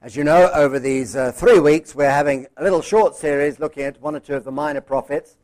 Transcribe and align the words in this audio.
As 0.00 0.14
you 0.14 0.22
know, 0.22 0.48
over 0.54 0.78
these 0.78 1.16
uh, 1.16 1.32
three 1.32 1.58
weeks, 1.58 1.92
we're 1.92 2.08
having 2.08 2.46
a 2.56 2.62
little 2.62 2.82
short 2.82 3.16
series 3.16 3.58
looking 3.58 3.82
at 3.82 4.00
one 4.00 4.14
or 4.14 4.20
two 4.20 4.36
of 4.36 4.44
the 4.44 4.52
minor 4.52 4.80
prophets, 4.80 5.36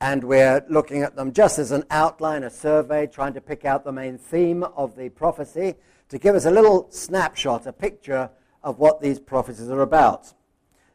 and 0.00 0.22
we're 0.22 0.64
looking 0.70 1.02
at 1.02 1.16
them 1.16 1.32
just 1.32 1.58
as 1.58 1.72
an 1.72 1.82
outline, 1.90 2.44
a 2.44 2.50
survey, 2.50 3.08
trying 3.08 3.34
to 3.34 3.40
pick 3.40 3.64
out 3.64 3.82
the 3.82 3.90
main 3.90 4.16
theme 4.16 4.62
of 4.62 4.94
the 4.94 5.08
prophecy 5.08 5.74
to 6.10 6.16
give 6.16 6.36
us 6.36 6.44
a 6.44 6.50
little 6.52 6.86
snapshot, 6.92 7.66
a 7.66 7.72
picture 7.72 8.30
of 8.62 8.78
what 8.78 9.00
these 9.00 9.18
prophecies 9.18 9.68
are 9.68 9.80
about. 9.80 10.32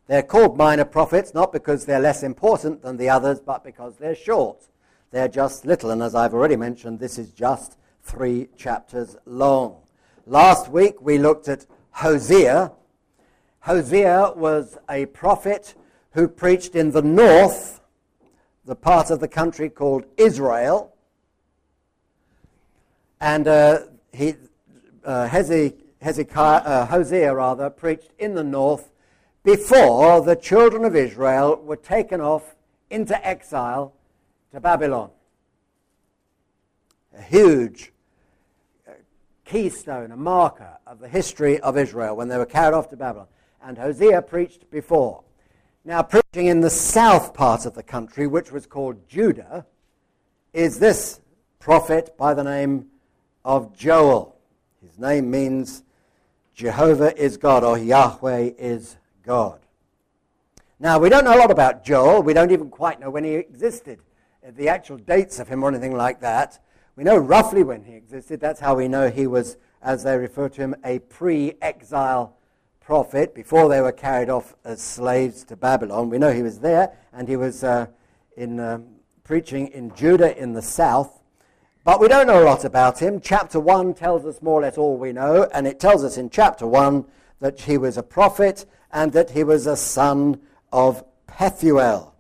They're 0.08 0.24
called 0.24 0.58
minor 0.58 0.86
prophets 0.86 1.34
not 1.34 1.52
because 1.52 1.86
they're 1.86 2.00
less 2.00 2.24
important 2.24 2.84
than 2.84 2.96
the 2.96 3.10
others, 3.10 3.42
but 3.42 3.66
because 3.66 3.98
they're 3.98 4.16
short. 4.16 4.70
They're 5.12 5.28
just 5.28 5.66
little, 5.66 5.92
and 5.92 6.02
as 6.02 6.16
I've 6.16 6.34
already 6.34 6.56
mentioned, 6.56 7.02
this 7.02 7.18
is 7.18 7.32
just 7.32 7.76
three 8.02 8.48
chapters 8.56 9.18
long. 9.26 9.82
Last 10.26 10.70
week 10.70 11.02
we 11.02 11.18
looked 11.18 11.50
at 11.50 11.66
Hosea 11.92 12.72
Hosea 13.64 14.34
was 14.36 14.78
a 14.90 15.06
prophet 15.06 15.74
who 16.12 16.28
preached 16.28 16.76
in 16.76 16.92
the 16.92 17.02
north, 17.02 17.80
the 18.66 18.76
part 18.76 19.10
of 19.10 19.22
the 19.22 19.28
country 19.30 19.70
called 19.70 20.04
Israel. 20.18 20.94
And 23.22 23.48
uh, 23.48 23.80
he, 24.12 24.36
uh, 25.06 25.30
Hezekiah, 25.30 26.62
uh, 26.62 26.86
Hosea 26.88 27.34
rather, 27.34 27.70
preached 27.70 28.10
in 28.20 28.36
the 28.36 28.44
north 28.44 28.92
before 29.46 30.22
the 30.22 30.36
children 30.36 30.84
of 30.84 30.94
Israel 30.94 31.56
were 31.56 31.78
taken 31.78 32.20
off 32.20 32.56
into 32.90 33.26
exile 33.26 33.94
to 34.52 34.60
Babylon. 34.60 35.10
A 37.18 37.22
huge 37.22 37.94
uh, 38.86 38.92
keystone, 39.46 40.12
a 40.12 40.18
marker 40.18 40.80
of 40.86 41.00
the 41.00 41.08
history 41.08 41.62
of 41.62 41.78
Israel 41.78 42.18
when 42.18 42.28
they 42.28 42.38
were 42.38 42.46
carried 42.46 42.74
off 42.74 42.90
to 42.90 42.98
Babylon 42.98 43.28
and 43.64 43.78
Hosea 43.78 44.22
preached 44.22 44.70
before. 44.70 45.24
Now, 45.86 46.02
preaching 46.02 46.48
in 46.48 46.62
the 46.62 46.70
south 46.70 47.34
part 47.34 47.66
of 47.66 47.74
the 47.74 47.84
country, 47.84 48.28
which 48.28 48.52
was 48.52 48.66
called 48.66 49.08
Judah, 49.08 49.66
is 50.54 50.80
this 50.80 51.22
prophet 51.60 52.16
by 52.18 52.34
the 52.34 52.44
name 52.44 52.88
of 53.44 53.76
Joel. 53.76 54.36
His 54.82 55.00
name 55.00 55.32
means 55.32 55.84
Jehovah 56.54 57.18
is 57.22 57.38
God 57.38 57.64
or 57.64 57.78
Yahweh 57.78 58.52
is 58.58 58.98
God. 59.24 59.60
Now, 60.80 61.00
we 61.00 61.10
don't 61.10 61.24
know 61.24 61.36
a 61.36 61.40
lot 61.40 61.52
about 61.52 61.84
Joel. 61.84 62.22
We 62.22 62.34
don't 62.34 62.52
even 62.52 62.70
quite 62.70 63.00
know 63.00 63.10
when 63.10 63.24
he 63.24 63.36
existed, 63.36 64.00
the 64.56 64.70
actual 64.70 64.98
dates 64.98 65.40
of 65.40 65.48
him 65.48 65.64
or 65.64 65.70
anything 65.70 65.96
like 65.96 66.20
that. 66.22 66.60
We 66.96 67.04
know 67.04 67.18
roughly 67.18 67.64
when 67.64 67.84
he 67.84 67.94
existed. 67.94 68.40
That's 68.40 68.60
how 68.60 68.76
we 68.76 68.88
know 68.88 69.10
he 69.10 69.26
was, 69.26 69.58
as 69.82 70.04
they 70.04 70.18
refer 70.18 70.50
to 70.50 70.62
him, 70.62 70.76
a 70.84 71.00
pre 71.00 71.54
exile 71.62 72.38
prophet 72.84 73.34
before 73.34 73.70
they 73.70 73.82
were 73.82 73.92
carried 73.92 74.30
off 74.30 74.56
as 74.66 74.82
slaves 74.82 75.44
to 75.46 75.56
Babylon. 75.56 76.10
We 76.10 76.18
know 76.18 76.32
he 76.32 76.44
was 76.44 76.60
there 76.60 76.92
and 77.14 77.28
he 77.28 77.38
was 77.38 77.64
uh, 77.64 77.88
in, 78.36 78.60
uh, 78.60 78.80
preaching 79.24 79.68
in 79.70 79.96
Judah 79.96 80.38
in 80.38 80.54
the 80.54 80.62
south. 80.62 81.22
But 81.86 82.00
we 82.00 82.08
don't 82.08 82.28
know 82.28 82.44
a 82.44 82.46
lot 82.46 82.66
about 82.66 83.00
him. 83.00 83.20
Chapter 83.22 83.60
1 83.60 83.94
tells 83.94 84.26
us 84.26 84.42
more 84.42 84.60
or 84.60 84.64
less 84.64 84.78
all 84.78 84.98
we 84.98 85.12
know, 85.12 85.50
and 85.54 85.68
it 85.68 85.80
tells 85.80 86.04
us 86.04 86.18
in 86.18 86.30
chapter 86.30 86.66
1 86.66 87.06
that 87.40 87.62
he 87.62 87.78
was 87.78 87.98
a 87.98 88.04
prophet 88.04 88.66
and 88.92 89.12
that 89.14 89.32
he 89.32 89.44
was 89.44 89.68
a 89.68 89.76
son 89.76 90.40
of 90.72 91.04
Pethuel. 91.28 92.14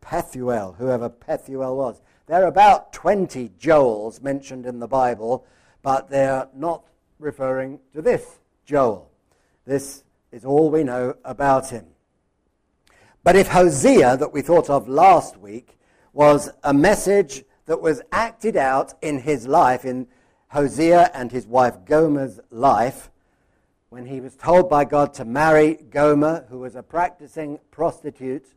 Pethuel, 0.00 0.76
whoever 0.76 1.08
Pethuel 1.08 1.76
was. 1.76 2.00
There 2.26 2.44
are 2.44 2.48
about 2.48 2.92
20 2.92 3.50
Joels 3.60 4.22
mentioned 4.22 4.64
in 4.64 4.78
the 4.78 4.86
Bible, 4.86 5.44
but 5.82 6.08
they're 6.08 6.48
not 6.54 6.84
referring 7.18 7.80
to 7.92 8.02
this 8.02 8.38
Joel. 8.64 9.09
This 9.70 10.02
is 10.32 10.44
all 10.44 10.68
we 10.68 10.82
know 10.82 11.14
about 11.24 11.70
him. 11.70 11.86
But 13.22 13.36
if 13.36 13.46
Hosea, 13.46 14.16
that 14.16 14.32
we 14.32 14.42
thought 14.42 14.68
of 14.68 14.88
last 14.88 15.36
week, 15.36 15.78
was 16.12 16.50
a 16.64 16.74
message 16.74 17.44
that 17.66 17.80
was 17.80 18.02
acted 18.10 18.56
out 18.56 18.94
in 19.00 19.20
his 19.20 19.46
life, 19.46 19.84
in 19.84 20.08
Hosea 20.48 21.12
and 21.14 21.30
his 21.30 21.46
wife 21.46 21.84
Gomer's 21.84 22.40
life, 22.50 23.12
when 23.90 24.06
he 24.06 24.20
was 24.20 24.34
told 24.34 24.68
by 24.68 24.84
God 24.84 25.14
to 25.14 25.24
marry 25.24 25.74
Gomer, 25.74 26.46
who 26.50 26.58
was 26.58 26.74
a 26.74 26.82
practicing 26.82 27.60
prostitute, 27.70 28.48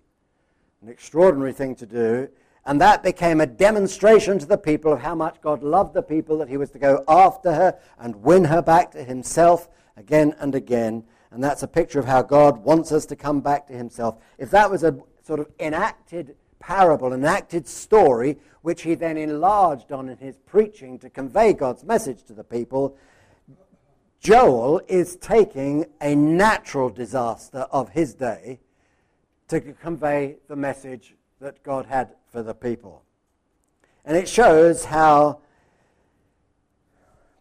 an 0.81 0.89
extraordinary 0.89 1.53
thing 1.53 1.75
to 1.75 1.85
do, 1.85 2.27
and 2.65 2.81
that 2.81 3.03
became 3.03 3.39
a 3.39 3.45
demonstration 3.45 4.39
to 4.39 4.47
the 4.47 4.57
people 4.57 4.91
of 4.91 5.01
how 5.01 5.13
much 5.13 5.41
God 5.41 5.61
loved 5.61 5.93
the 5.93 6.01
people, 6.01 6.39
that 6.39 6.49
he 6.49 6.57
was 6.57 6.71
to 6.71 6.79
go 6.79 7.03
after 7.07 7.53
her 7.53 7.79
and 7.99 8.15
win 8.15 8.45
her 8.45 8.63
back 8.63 8.89
to 8.93 9.03
himself 9.03 9.69
again 9.97 10.35
and 10.39 10.55
again. 10.55 11.03
And 11.31 11.43
that's 11.43 11.63
a 11.63 11.67
picture 11.67 11.99
of 11.99 12.05
how 12.05 12.21
God 12.21 12.59
wants 12.59 12.91
us 12.91 13.05
to 13.07 13.15
come 13.15 13.41
back 13.41 13.67
to 13.67 13.73
himself. 13.73 14.17
If 14.37 14.51
that 14.51 14.69
was 14.69 14.83
a 14.83 14.97
sort 15.23 15.39
of 15.39 15.49
enacted 15.59 16.35
parable, 16.59 17.13
enacted 17.13 17.67
story, 17.67 18.37
which 18.61 18.83
he 18.83 18.95
then 18.95 19.17
enlarged 19.17 19.91
on 19.91 20.09
in 20.09 20.17
his 20.17 20.37
preaching 20.37 20.97
to 20.99 21.09
convey 21.09 21.53
God's 21.53 21.83
message 21.83 22.23
to 22.23 22.33
the 22.33 22.43
people, 22.43 22.97
Joel 24.19 24.81
is 24.87 25.17
taking 25.17 25.85
a 25.99 26.15
natural 26.15 26.89
disaster 26.89 27.67
of 27.71 27.89
his 27.89 28.13
day 28.13 28.61
to 29.49 29.59
convey 29.59 30.37
the 30.47 30.55
message 30.55 31.15
that 31.41 31.61
God 31.63 31.87
had 31.87 32.15
for 32.31 32.41
the 32.41 32.53
people. 32.53 33.03
And 34.05 34.15
it 34.15 34.29
shows 34.29 34.85
how 34.85 35.41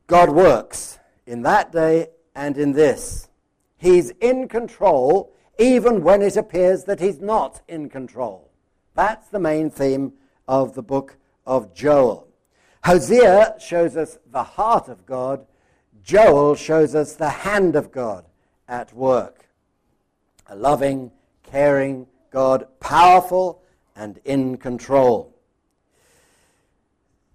God 0.08 0.30
works 0.30 0.98
in 1.26 1.42
that 1.42 1.70
day 1.70 2.08
and 2.34 2.56
in 2.58 2.72
this. 2.72 3.28
He's 3.76 4.10
in 4.20 4.48
control 4.48 5.32
even 5.58 6.02
when 6.02 6.22
it 6.22 6.36
appears 6.36 6.84
that 6.84 7.00
he's 7.00 7.20
not 7.20 7.60
in 7.68 7.88
control. 7.88 8.50
That's 8.94 9.28
the 9.28 9.38
main 9.38 9.70
theme 9.70 10.12
of 10.48 10.74
the 10.74 10.82
book 10.82 11.16
of 11.46 11.74
Joel. 11.74 12.28
Hosea 12.84 13.56
shows 13.58 13.96
us 13.96 14.18
the 14.30 14.42
heart 14.42 14.88
of 14.88 15.06
God. 15.06 15.46
Joel 16.02 16.54
shows 16.54 16.94
us 16.94 17.14
the 17.14 17.28
hand 17.28 17.76
of 17.76 17.92
God 17.92 18.24
at 18.68 18.92
work. 18.92 19.48
A 20.48 20.56
loving, 20.56 21.12
caring 21.42 22.06
God, 22.30 22.66
powerful 22.80 23.62
and 23.94 24.18
in 24.24 24.56
control. 24.56 25.36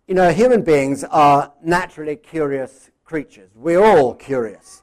You 0.08 0.16
know, 0.16 0.32
human 0.32 0.64
beings 0.64 1.04
are 1.04 1.54
naturally 1.64 2.16
curious 2.16 2.90
creatures. 3.04 3.52
We're 3.56 3.84
all 3.84 4.14
curious. 4.14 4.82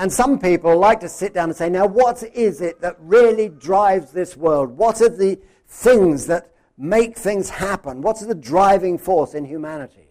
And 0.00 0.10
some 0.10 0.38
people 0.38 0.78
like 0.78 1.00
to 1.00 1.10
sit 1.10 1.34
down 1.34 1.50
and 1.50 1.56
say, 1.56 1.68
now, 1.68 1.84
what 1.84 2.22
is 2.22 2.62
it 2.62 2.80
that 2.80 2.96
really 3.00 3.50
drives 3.50 4.12
this 4.12 4.34
world? 4.34 4.70
What 4.78 5.02
are 5.02 5.10
the 5.10 5.38
things 5.68 6.26
that 6.26 6.54
make 6.78 7.18
things 7.18 7.50
happen? 7.50 8.00
What's 8.00 8.24
the 8.24 8.34
driving 8.34 8.96
force 8.96 9.34
in 9.34 9.44
humanity? 9.44 10.08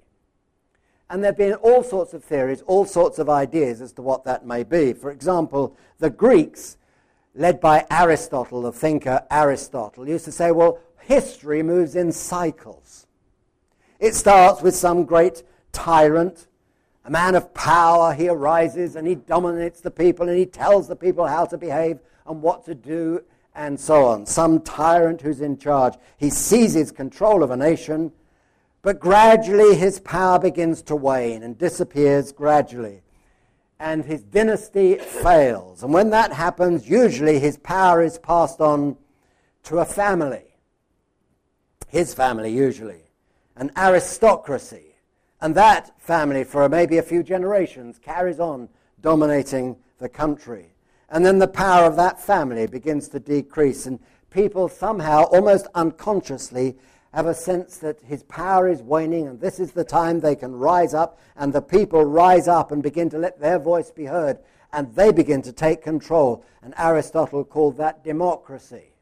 And 1.09 1.23
there 1.23 1.31
have 1.31 1.37
been 1.39 1.55
all 1.55 1.81
sorts 1.81 2.13
of 2.13 2.23
theories, 2.23 2.61
all 2.67 2.85
sorts 2.85 3.17
of 3.17 3.31
ideas 3.31 3.81
as 3.81 3.91
to 3.93 4.03
what 4.03 4.23
that 4.25 4.45
may 4.45 4.63
be. 4.63 4.93
For 4.93 5.09
example, 5.09 5.75
the 5.97 6.11
Greeks, 6.11 6.77
led 7.33 7.59
by 7.59 7.87
Aristotle, 7.89 8.61
the 8.61 8.71
thinker 8.71 9.25
Aristotle, 9.31 10.07
used 10.07 10.25
to 10.25 10.31
say, 10.31 10.51
well, 10.51 10.77
history 10.99 11.63
moves 11.63 11.95
in 11.95 12.11
cycles. 12.11 13.07
It 13.99 14.13
starts 14.13 14.61
with 14.61 14.75
some 14.75 15.03
great 15.03 15.41
tyrant 15.71 16.47
a 17.05 17.09
man 17.09 17.35
of 17.35 17.53
power, 17.53 18.13
he 18.13 18.29
arises 18.29 18.95
and 18.95 19.07
he 19.07 19.15
dominates 19.15 19.81
the 19.81 19.91
people 19.91 20.27
and 20.27 20.37
he 20.37 20.45
tells 20.45 20.87
the 20.87 20.95
people 20.95 21.25
how 21.25 21.45
to 21.45 21.57
behave 21.57 21.99
and 22.25 22.41
what 22.41 22.65
to 22.65 22.75
do 22.75 23.23
and 23.55 23.79
so 23.79 24.05
on. 24.05 24.25
Some 24.25 24.61
tyrant 24.61 25.21
who's 25.21 25.41
in 25.41 25.57
charge. 25.57 25.95
He 26.17 26.29
seizes 26.29 26.91
control 26.91 27.41
of 27.43 27.51
a 27.51 27.57
nation, 27.57 28.11
but 28.81 28.99
gradually 28.99 29.75
his 29.75 29.99
power 29.99 30.39
begins 30.39 30.81
to 30.83 30.95
wane 30.95 31.43
and 31.43 31.57
disappears 31.57 32.31
gradually. 32.31 33.01
And 33.79 34.03
his 34.03 34.23
dynasty 34.23 34.95
fails. 34.95 35.83
And 35.83 35.93
when 35.93 36.09
that 36.09 36.33
happens, 36.33 36.89
usually 36.89 37.39
his 37.39 37.57
power 37.57 38.01
is 38.01 38.19
passed 38.19 38.59
on 38.59 38.97
to 39.63 39.79
a 39.79 39.85
family. 39.85 40.43
His 41.87 42.13
family, 42.13 42.51
usually. 42.51 43.03
An 43.55 43.71
aristocracy 43.77 44.88
and 45.41 45.55
that 45.55 45.99
family, 46.01 46.43
for 46.43 46.67
maybe 46.67 46.97
a 46.97 47.03
few 47.03 47.23
generations, 47.23 47.97
carries 47.97 48.39
on 48.39 48.69
dominating 49.01 49.77
the 49.97 50.09
country. 50.09 50.73
And 51.09 51.25
then 51.25 51.39
the 51.39 51.47
power 51.47 51.85
of 51.85 51.95
that 51.95 52.21
family 52.21 52.67
begins 52.67 53.07
to 53.09 53.19
decrease, 53.19 53.85
and 53.85 53.99
people 54.29 54.67
somehow, 54.67 55.23
almost 55.23 55.67
unconsciously, 55.73 56.77
have 57.13 57.25
a 57.25 57.33
sense 57.33 57.77
that 57.77 58.01
his 58.01 58.21
power 58.23 58.67
is 58.67 58.83
waning, 58.83 59.27
and 59.27 59.39
this 59.39 59.59
is 59.59 59.71
the 59.71 59.83
time 59.83 60.19
they 60.19 60.35
can 60.35 60.55
rise 60.55 60.93
up, 60.93 61.19
and 61.35 61.51
the 61.51 61.61
people 61.61 62.03
rise 62.03 62.47
up 62.47 62.71
and 62.71 62.83
begin 62.83 63.09
to 63.09 63.17
let 63.17 63.39
their 63.39 63.57
voice 63.57 63.89
be 63.89 64.05
heard, 64.05 64.37
and 64.71 64.93
they 64.93 65.11
begin 65.11 65.41
to 65.41 65.51
take 65.51 65.81
control. 65.81 66.45
And 66.61 66.75
Aristotle 66.77 67.43
called 67.43 67.77
that 67.77 68.03
democracy 68.03 68.93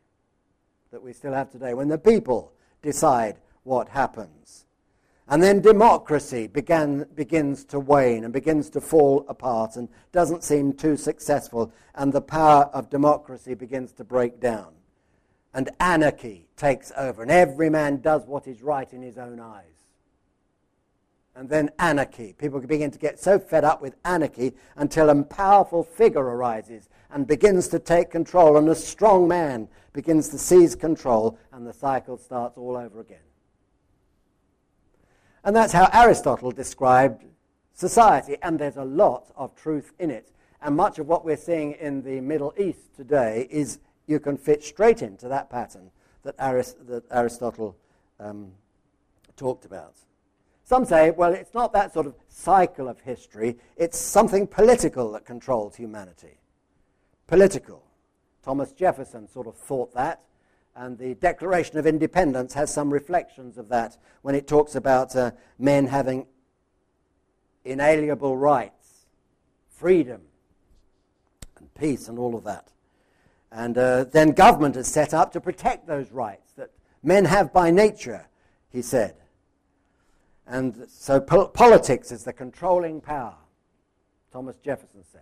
that 0.91 1.03
we 1.03 1.11
still 1.11 1.33
have 1.33 1.51
today, 1.51 1.73
when 1.73 1.89
the 1.89 1.97
people 1.97 2.53
decide 2.81 3.39
what 3.63 3.89
happens. 3.89 4.66
And 5.29 5.43
then 5.43 5.59
democracy 5.59 6.47
began, 6.47 7.05
begins 7.15 7.65
to 7.65 7.79
wane 7.79 8.23
and 8.23 8.31
begins 8.31 8.69
to 8.71 8.81
fall 8.81 9.25
apart 9.27 9.75
and 9.75 9.89
doesn't 10.13 10.43
seem 10.43 10.71
too 10.71 10.95
successful, 10.95 11.73
and 11.95 12.13
the 12.13 12.21
power 12.21 12.69
of 12.73 12.89
democracy 12.89 13.53
begins 13.53 13.91
to 13.93 14.05
break 14.05 14.39
down. 14.39 14.73
And 15.53 15.69
anarchy 15.81 16.47
takes 16.55 16.93
over, 16.95 17.23
and 17.23 17.31
every 17.31 17.69
man 17.69 17.99
does 17.99 18.25
what 18.25 18.47
is 18.47 18.61
right 18.61 18.91
in 18.93 19.01
his 19.01 19.17
own 19.17 19.39
eyes. 19.41 19.63
And 21.35 21.49
then 21.49 21.71
anarchy. 21.77 22.33
People 22.33 22.61
begin 22.61 22.91
to 22.91 22.97
get 22.97 23.19
so 23.19 23.37
fed 23.37 23.65
up 23.65 23.81
with 23.81 23.95
anarchy 24.05 24.53
until 24.77 25.09
a 25.09 25.23
powerful 25.23 25.83
figure 25.83 26.23
arises 26.23 26.89
and 27.11 27.27
begins 27.27 27.67
to 27.69 27.79
take 27.79 28.09
control, 28.11 28.55
and 28.55 28.69
a 28.69 28.75
strong 28.75 29.27
man 29.27 29.67
begins 29.91 30.29
to 30.29 30.37
seize 30.37 30.73
control, 30.73 31.37
and 31.51 31.67
the 31.67 31.73
cycle 31.73 32.17
starts 32.17 32.57
all 32.57 32.77
over 32.77 33.01
again. 33.01 33.17
And 35.47 35.55
that's 35.55 35.71
how 35.71 35.89
Aristotle 35.93 36.51
described 36.51 37.23
society, 37.73 38.35
and 38.41 38.59
there's 38.59 38.75
a 38.75 38.83
lot 38.83 39.31
of 39.37 39.55
truth 39.55 39.93
in 39.97 40.11
it. 40.11 40.33
And 40.61 40.75
much 40.75 40.99
of 40.99 41.07
what 41.07 41.23
we're 41.23 41.37
seeing 41.37 41.71
in 41.79 42.01
the 42.01 42.19
Middle 42.19 42.53
East 42.57 42.93
today 42.97 43.47
is 43.49 43.79
you 44.07 44.19
can 44.19 44.35
fit 44.35 44.61
straight 44.61 45.01
into 45.01 45.29
that 45.29 45.49
pattern 45.49 45.89
that, 46.23 46.35
Arist- 46.37 46.85
that 46.87 47.05
Aristotle 47.11 47.77
um, 48.19 48.51
talked 49.37 49.63
about. 49.63 49.93
Some 50.65 50.83
say, 50.83 51.11
well, 51.11 51.31
it's 51.31 51.53
not 51.53 51.71
that 51.71 51.93
sort 51.93 52.07
of 52.07 52.15
cycle 52.27 52.89
of 52.89 52.99
history, 52.99 53.55
it's 53.77 53.97
something 53.97 54.47
political 54.47 55.13
that 55.13 55.23
controls 55.23 55.77
humanity. 55.77 56.39
Political. 57.25 57.81
Thomas 58.43 58.73
Jefferson 58.73 59.29
sort 59.29 59.47
of 59.47 59.55
thought 59.55 59.93
that. 59.93 60.19
And 60.79 60.95
the 60.95 61.15
Declaration 61.15 61.79
of 61.79 61.87
Independence 61.87 62.53
has 62.53 62.71
some 62.71 62.93
reflections 62.93 63.57
of 63.57 63.67
that 63.69 63.97
when 64.21 64.35
it 64.35 64.47
talks 64.47 64.75
about 64.75 65.15
uh, 65.15 65.31
men 65.57 65.87
having 65.87 66.27
inalienable 67.65 68.37
rights, 68.37 69.07
freedom, 69.69 70.21
and 71.57 71.73
peace, 71.73 72.07
and 72.07 72.19
all 72.19 72.35
of 72.35 72.43
that. 72.43 72.69
And 73.51 73.75
uh, 73.75 74.03
then 74.03 74.33
government 74.33 74.75
is 74.75 74.87
set 74.87 75.15
up 75.15 75.31
to 75.33 75.41
protect 75.41 75.87
those 75.87 76.11
rights 76.11 76.51
that 76.57 76.69
men 77.01 77.25
have 77.25 77.51
by 77.51 77.71
nature, 77.71 78.27
he 78.69 78.83
said. 78.83 79.15
And 80.45 80.85
so 80.87 81.19
po- 81.19 81.47
politics 81.47 82.11
is 82.11 82.23
the 82.23 82.33
controlling 82.33 83.01
power, 83.01 83.37
Thomas 84.31 84.57
Jefferson 84.57 85.03
said. 85.11 85.21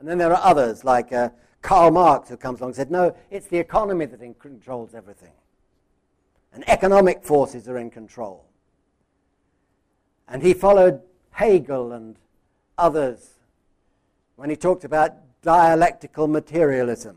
And 0.00 0.08
then 0.08 0.18
there 0.18 0.34
are 0.34 0.44
others 0.44 0.82
like 0.82 1.12
uh, 1.12 1.28
Karl 1.64 1.90
Marx, 1.90 2.28
who 2.28 2.36
comes 2.36 2.60
along 2.60 2.70
and 2.70 2.76
said, 2.76 2.90
no, 2.90 3.16
it's 3.30 3.46
the 3.46 3.56
economy 3.56 4.04
that 4.04 4.20
controls 4.38 4.94
everything. 4.94 5.32
And 6.52 6.62
economic 6.68 7.24
forces 7.24 7.66
are 7.70 7.78
in 7.78 7.90
control. 7.90 8.44
And 10.28 10.42
he 10.42 10.52
followed 10.52 11.00
Hegel 11.30 11.92
and 11.92 12.16
others 12.76 13.30
when 14.36 14.50
he 14.50 14.56
talked 14.56 14.84
about 14.84 15.14
dialectical 15.40 16.28
materialism, 16.28 17.16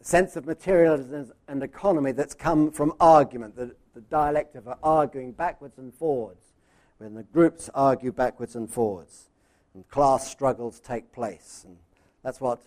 the 0.00 0.04
sense 0.04 0.34
of 0.34 0.44
materialism 0.44 1.32
and 1.46 1.62
economy 1.62 2.10
that's 2.10 2.34
come 2.34 2.72
from 2.72 2.94
argument, 2.98 3.54
the, 3.54 3.76
the 3.94 4.00
dialect 4.00 4.56
of 4.56 4.68
arguing 4.82 5.30
backwards 5.30 5.78
and 5.78 5.94
forwards, 5.94 6.52
when 6.98 7.14
the 7.14 7.22
groups 7.22 7.70
argue 7.74 8.10
backwards 8.10 8.56
and 8.56 8.68
forwards, 8.68 9.28
and 9.72 9.88
class 9.88 10.28
struggles 10.28 10.80
take 10.80 11.12
place. 11.12 11.62
And 11.64 11.76
that's 12.24 12.40
what 12.40 12.60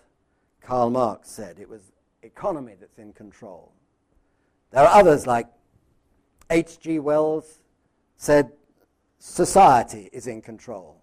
Karl 0.61 0.89
Marx 0.89 1.29
said. 1.29 1.59
It 1.59 1.69
was 1.69 1.91
economy 2.21 2.73
that's 2.79 2.97
in 2.97 3.13
control. 3.13 3.71
There 4.71 4.83
are 4.83 4.99
others 4.99 5.25
like 5.25 5.47
H.G. 6.49 6.99
Wells 6.99 7.61
said 8.17 8.51
society 9.19 10.09
is 10.11 10.27
in 10.27 10.41
control. 10.41 11.01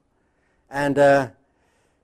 And 0.70 0.98
uh, 0.98 1.28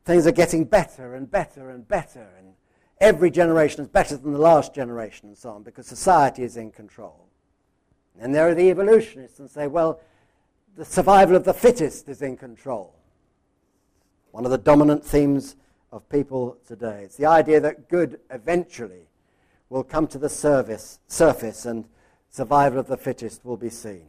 things 0.04 0.26
are 0.26 0.32
getting 0.32 0.64
better 0.64 1.14
and 1.14 1.31
better 1.31 1.70
and 1.70 1.87
better. 1.87 2.28
And 2.38 2.54
every 3.00 3.31
generation 3.31 3.82
is 3.82 3.88
better 3.88 4.16
than 4.16 4.32
the 4.32 4.38
last 4.38 4.75
generation 4.75 5.28
and 5.28 5.38
so 5.38 5.50
on 5.50 5.62
because 5.62 5.87
society 5.87 6.43
is 6.43 6.56
in 6.56 6.70
control. 6.70 7.26
And 8.20 8.34
there 8.34 8.48
are 8.48 8.55
the 8.55 8.70
evolutionists 8.70 9.40
and 9.40 9.50
say, 9.50 9.66
well, 9.66 10.00
the 10.76 10.84
survival 10.84 11.37
of 11.37 11.44
the 11.44 11.55
fittest 11.55 12.08
is 12.08 12.22
in 12.22 12.37
control. 12.37 12.94
One 14.31 14.44
of 14.44 14.50
the 14.50 14.58
dominant 14.58 15.05
themes 15.05 15.56
of 15.92 16.08
people 16.08 16.56
today. 16.66 17.02
It's 17.04 17.16
the 17.16 17.26
idea 17.26 17.60
that 17.60 17.88
good 17.88 18.18
eventually 18.30 19.08
will 19.68 19.84
come 19.84 20.06
to 20.08 20.18
the 20.18 20.28
service, 20.28 20.98
surface 21.06 21.66
and 21.66 21.84
survival 22.30 22.80
of 22.80 22.86
the 22.86 22.96
fittest 22.96 23.44
will 23.44 23.58
be 23.58 23.70
seen. 23.70 24.08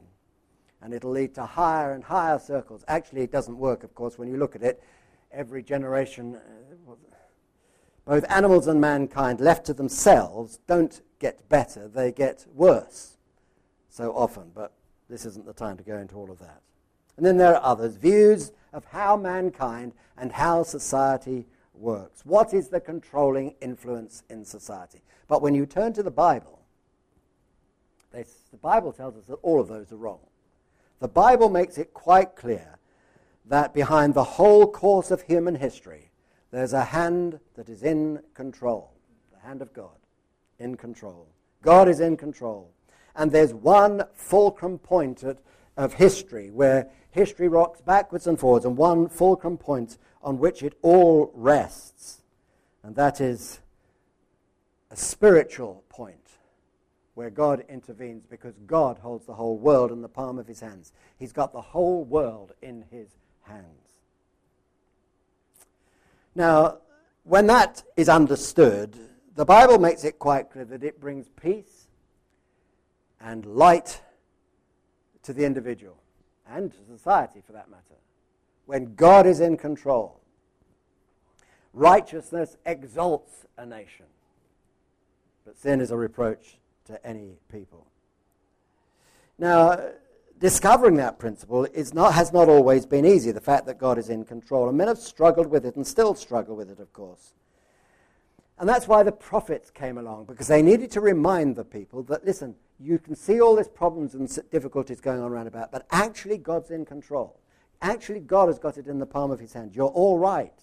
And 0.81 0.94
it'll 0.94 1.12
lead 1.12 1.35
to 1.35 1.45
higher 1.45 1.91
and 1.94 2.03
higher 2.03 2.39
circles. 2.39 2.83
Actually, 2.88 3.21
it 3.21 3.31
doesn't 3.31 3.57
work, 3.57 3.83
of 3.83 3.94
course, 3.94 4.18
when 4.18 4.30
you 4.30 4.38
look 4.38 4.56
at 4.56 4.63
it. 4.63 4.81
Every 5.31 5.62
generation, 5.62 6.35
uh, 6.35 6.94
both 8.06 8.25
animals 8.29 8.68
and 8.68 8.79
mankind 8.79 9.39
left 9.39 9.65
to 9.68 9.74
themselves 9.74 10.59
don't 10.68 11.01
get 11.19 11.47
better, 11.50 11.88
they 11.88 12.12
get 12.12 12.45
worse 12.53 13.18
so 13.89 14.12
often. 14.12 14.51
But 14.53 14.74
this 15.09 15.25
isn't 15.25 15.45
the 15.45 15.53
time 15.53 15.77
to 15.77 15.83
go 15.83 15.97
into 15.97 16.15
all 16.15 16.31
of 16.31 16.39
that. 16.39 16.62
And 17.18 17.25
then 17.25 17.38
there 17.38 17.56
are 17.56 17.63
others, 17.63 17.95
views 17.95 18.51
of 18.74 18.86
how 18.86 19.15
mankind 19.15 19.94
and 20.18 20.31
how 20.31 20.63
society 20.63 21.45
works. 21.74 22.25
What 22.25 22.54
is 22.54 22.70
the 22.70 22.80
controlling 22.80 23.56
influence 23.62 24.24
in 24.30 24.46
society? 24.46 25.02
But 25.28 25.42
when 25.42 25.56
you 25.56 25.66
turn 25.66 25.94
to 25.94 26.04
the 26.04 26.12
Bible, 26.12 26.60
they, 28.12 28.25
the 28.52 28.58
Bible 28.58 28.92
tells 28.92 29.18
us 29.18 29.25
that 29.25 29.40
all 29.42 29.60
of 29.60 29.68
those 29.68 29.92
are 29.92 29.98
wrong. 29.98 30.20
The 31.00 31.08
Bible 31.08 31.50
makes 31.50 31.78
it 31.78 31.94
quite 31.94 32.36
clear 32.36 32.78
that 33.46 33.74
behind 33.74 34.14
the 34.14 34.24
whole 34.24 34.72
course 34.72 35.12
of 35.12 35.24
human 35.24 35.56
history, 35.56 36.12
there's 36.52 36.74
a 36.74 36.86
hand 36.86 37.40
that 37.56 37.68
is 37.68 37.84
in 37.84 38.22
control. 38.34 38.94
The 39.34 39.48
hand 39.48 39.62
of 39.62 39.74
God 39.74 39.98
in 40.60 40.75
control. 40.75 41.28
God 41.62 41.90
is 41.90 42.00
in 42.00 42.16
control. 42.18 42.72
And 43.16 43.31
there's 43.31 43.54
one 43.54 44.04
fulcrum 44.14 44.80
point 44.80 45.24
at, 45.24 45.38
of 45.78 45.96
history 45.96 46.52
where 46.52 46.90
history 47.12 47.48
rocks 47.48 47.81
backwards 47.81 48.28
and 48.28 48.40
forwards, 48.40 48.66
and 48.66 48.78
one 48.78 49.08
fulcrum 49.08 49.58
point 49.58 49.98
on 50.24 50.40
which 50.40 50.64
it 50.64 50.74
all 50.81 51.31
rests. 51.36 52.22
And 52.81 52.96
that 52.96 53.22
is 53.22 53.60
a 54.90 54.96
spiritual 54.96 55.84
point 55.90 56.18
where 57.14 57.30
God 57.30 57.64
intervenes 57.70 58.25
because 58.25 58.56
God 58.66 58.98
holds 58.98 59.25
the 59.25 59.34
whole 59.34 59.58
world 59.58 59.92
in 59.92 60.02
the 60.02 60.10
palm 60.10 60.40
of 60.40 60.48
his 60.48 60.60
hands. 60.60 60.94
He's 61.20 61.34
got 61.34 61.54
the 61.54 61.62
whole 61.62 62.04
world 62.04 62.54
in 62.62 62.86
his 62.90 63.10
hands. 63.42 63.68
Now, 66.34 66.78
when 67.24 67.46
that 67.48 67.84
is 67.96 68.10
understood, 68.10 68.98
the 69.36 69.46
Bible 69.46 69.77
makes 69.77 70.03
it 70.03 70.18
quite 70.18 70.50
clear 70.50 70.65
that 70.65 70.84
it 70.84 71.00
brings 71.00 71.30
peace 71.30 71.88
and 73.22 73.46
light 73.46 74.01
to 75.24 75.34
the 75.34 75.46
individual 75.46 75.98
and 76.50 76.72
to 76.72 76.77
society 76.98 77.42
for 77.46 77.53
that 77.53 77.70
matter 77.70 77.94
when 78.65 78.96
God 78.96 79.25
is 79.25 79.39
in 79.39 79.58
control. 79.58 80.20
Righteousness 81.74 82.58
exalts 82.65 83.46
a 83.58 83.65
nation, 83.65 84.05
but 85.46 85.58
sin 85.58 85.82
is 85.82 85.91
a 85.91 85.98
reproach 85.98 86.58
to 86.86 87.05
any 87.05 87.38
people. 87.51 87.88
Now, 89.39 89.79
discovering 90.39 90.96
that 90.98 91.17
principle 91.17 91.65
is 91.65 91.93
not, 91.93 92.13
has 92.13 92.32
not 92.32 92.50
always 92.50 92.86
been 92.86 93.05
easy, 93.05 93.32
the 93.32 93.41
fact 93.41 93.65
that 93.65 93.79
God 93.79 93.98
is 93.98 94.10
in 94.10 94.25
control. 94.25 94.70
And 94.70 94.77
men 94.77 94.88
have 94.88 95.00
struggled 95.00 95.48
with 95.48 95.65
it 95.65 95.75
and 95.75 95.88
still 95.88 96.13
struggle 96.13 96.55
with 96.55 96.70
it, 96.70 96.79
of 96.79 96.93
course. 96.93 97.34
And 98.60 98.70
that's 98.70 98.88
why 98.88 99.03
the 99.03 99.12
prophets 99.12 99.72
came 99.72 99.98
along, 99.98 100.25
because 100.25 100.48
they 100.48 100.62
needed 100.62 100.91
to 100.91 101.01
remind 101.01 101.55
the 101.55 101.65
people 101.65 102.03
that, 102.03 102.24
listen, 102.24 102.55
you 102.79 103.00
can 103.00 103.15
see 103.15 103.41
all 103.41 103.55
these 103.55 103.67
problems 103.67 104.13
and 104.13 104.29
difficulties 104.51 105.01
going 105.01 105.20
on 105.20 105.32
around 105.32 105.48
about, 105.48 105.72
but 105.72 105.88
actually 105.91 106.38
God's 106.38 106.70
in 106.70 106.86
control. 106.86 107.39
Actually, 107.84 108.22
God 108.22 108.48
has 108.48 108.58
got 108.58 108.78
it 108.78 108.88
in 108.88 108.98
the 108.98 109.06
palm 109.06 109.30
of 109.30 109.42
his 109.42 109.52
hand. 109.52 109.75
You're 109.75 109.88
all 109.88 110.18
right. 110.18 110.54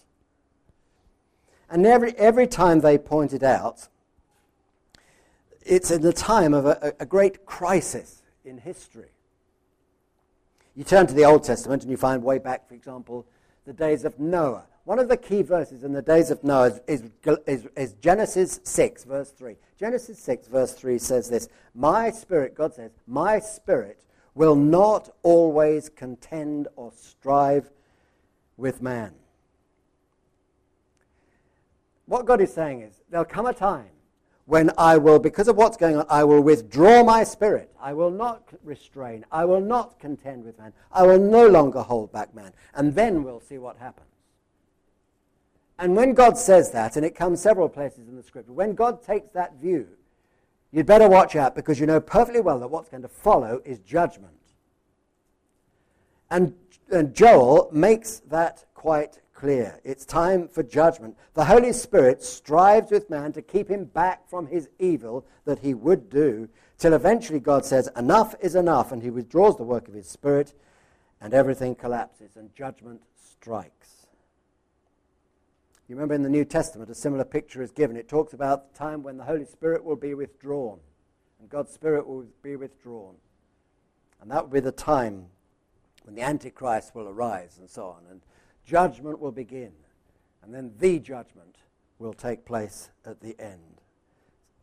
And 1.69 1.85
every, 1.85 2.17
every 2.17 2.47
time 2.47 2.81
they 2.81 2.97
pointed 2.97 3.43
out, 3.43 3.87
it's 5.63 5.91
in 5.91 6.01
the 6.01 6.13
time 6.13 6.55
of 6.55 6.65
a, 6.65 6.95
a 6.99 7.05
great 7.05 7.45
crisis 7.45 8.23
in 8.43 8.57
history. 8.57 9.11
You 10.75 10.83
turn 10.83 11.05
to 11.05 11.13
the 11.13 11.23
Old 11.25 11.43
Testament 11.43 11.83
and 11.83 11.91
you 11.91 11.97
find 11.97 12.23
way 12.23 12.39
back, 12.39 12.67
for 12.67 12.73
example, 12.73 13.27
the 13.65 13.73
days 13.73 14.03
of 14.03 14.19
Noah. 14.19 14.65
One 14.85 14.97
of 14.97 15.07
the 15.07 15.17
key 15.17 15.43
verses 15.43 15.83
in 15.83 15.93
the 15.93 16.01
days 16.01 16.31
of 16.31 16.43
Noah 16.43 16.79
is, 16.87 17.03
is, 17.45 17.67
is, 17.77 17.93
Genesis 18.01 18.59
6, 18.63 19.03
verse 19.03 19.29
3. 19.29 19.55
Genesis 19.79 20.17
6, 20.17 20.47
verse 20.47 20.73
3 20.73 20.97
says 20.97 21.29
this 21.29 21.49
My 21.75 22.09
spirit, 22.09 22.55
God 22.55 22.73
says, 22.73 22.89
my 23.05 23.37
spirit 23.37 24.03
will 24.35 24.55
not 24.55 25.09
always 25.23 25.89
contend 25.89 26.67
or 26.75 26.91
strive 26.95 27.69
with 28.57 28.81
man. 28.81 29.13
What 32.05 32.25
God 32.25 32.41
is 32.41 32.53
saying 32.53 32.81
is 32.81 33.01
there'll 33.09 33.25
come 33.25 33.45
a 33.45 33.53
time 33.53 33.89
when 34.45 34.69
I 34.77 34.97
will, 34.97 35.19
because 35.19 35.47
of 35.47 35.55
what's 35.55 35.77
going 35.77 35.95
on, 35.95 36.05
I 36.09 36.23
will 36.23 36.41
withdraw 36.41 37.03
my 37.03 37.23
spirit. 37.23 37.71
I 37.79 37.93
will 37.93 38.11
not 38.11 38.49
restrain. 38.63 39.23
I 39.31 39.45
will 39.45 39.61
not 39.61 39.97
contend 39.99 40.43
with 40.43 40.59
man. 40.59 40.73
I 40.91 41.03
will 41.03 41.19
no 41.19 41.47
longer 41.47 41.81
hold 41.81 42.11
back 42.11 42.35
man. 42.35 42.51
And 42.73 42.93
then 42.93 43.23
we'll 43.23 43.39
see 43.39 43.57
what 43.57 43.77
happens. 43.77 44.07
And 45.79 45.95
when 45.95 46.13
God 46.13 46.37
says 46.37 46.71
that, 46.71 46.95
and 46.95 47.05
it 47.05 47.15
comes 47.15 47.41
several 47.41 47.69
places 47.69 48.07
in 48.09 48.17
the 48.17 48.23
scripture, 48.23 48.51
when 48.51 48.75
God 48.75 49.01
takes 49.01 49.29
that 49.31 49.55
view, 49.55 49.87
you'd 50.71 50.85
better 50.85 51.07
watch 51.07 51.35
out 51.35 51.55
because 51.55 51.79
you 51.79 51.85
know 51.85 51.99
perfectly 51.99 52.41
well 52.41 52.59
that 52.59 52.69
what's 52.69 52.89
going 52.89 53.03
to 53.03 53.09
follow 53.09 53.61
is 53.65 53.79
judgment. 53.79 54.33
And, 56.29 56.53
and 56.91 57.13
Joel 57.13 57.69
makes 57.71 58.19
that 58.29 58.65
quite 58.73 59.19
clear. 59.33 59.79
It's 59.83 60.05
time 60.05 60.47
for 60.47 60.63
judgment. 60.63 61.17
The 61.33 61.45
Holy 61.45 61.73
Spirit 61.73 62.23
strives 62.23 62.91
with 62.91 63.09
man 63.09 63.33
to 63.33 63.41
keep 63.41 63.69
him 63.69 63.85
back 63.85 64.29
from 64.29 64.47
his 64.47 64.69
evil 64.79 65.25
that 65.45 65.59
he 65.59 65.73
would 65.73 66.09
do, 66.09 66.47
till 66.77 66.93
eventually 66.93 67.39
God 67.39 67.65
says, 67.65 67.89
Enough 67.97 68.35
is 68.39 68.55
enough, 68.55 68.91
and 68.91 69.01
he 69.01 69.09
withdraws 69.09 69.57
the 69.57 69.63
work 69.63 69.87
of 69.87 69.93
his 69.93 70.07
Spirit, 70.07 70.53
and 71.19 71.33
everything 71.33 71.75
collapses, 71.75 72.35
and 72.35 72.53
judgment 72.55 73.01
strikes. 73.15 74.00
You 75.91 75.97
remember 75.97 76.15
in 76.15 76.23
the 76.23 76.29
New 76.29 76.45
Testament, 76.45 76.89
a 76.89 76.95
similar 76.95 77.25
picture 77.25 77.61
is 77.61 77.73
given. 77.73 77.97
It 77.97 78.07
talks 78.07 78.31
about 78.31 78.71
the 78.71 78.79
time 78.79 79.03
when 79.03 79.17
the 79.17 79.25
Holy 79.25 79.43
Spirit 79.43 79.83
will 79.83 79.97
be 79.97 80.13
withdrawn, 80.13 80.79
and 81.37 81.49
God's 81.49 81.73
Spirit 81.73 82.07
will 82.07 82.23
be 82.41 82.55
withdrawn. 82.55 83.15
And 84.21 84.31
that 84.31 84.43
will 84.43 84.53
be 84.53 84.61
the 84.61 84.71
time 84.71 85.25
when 86.03 86.15
the 86.15 86.21
Antichrist 86.21 86.95
will 86.95 87.09
arise, 87.09 87.57
and 87.59 87.69
so 87.69 87.87
on. 87.87 88.03
And 88.09 88.21
judgment 88.65 89.19
will 89.19 89.33
begin, 89.33 89.73
and 90.41 90.55
then 90.55 90.71
the 90.79 90.97
judgment 90.97 91.57
will 91.99 92.13
take 92.13 92.45
place 92.45 92.89
at 93.05 93.19
the 93.19 93.37
end. 93.37 93.81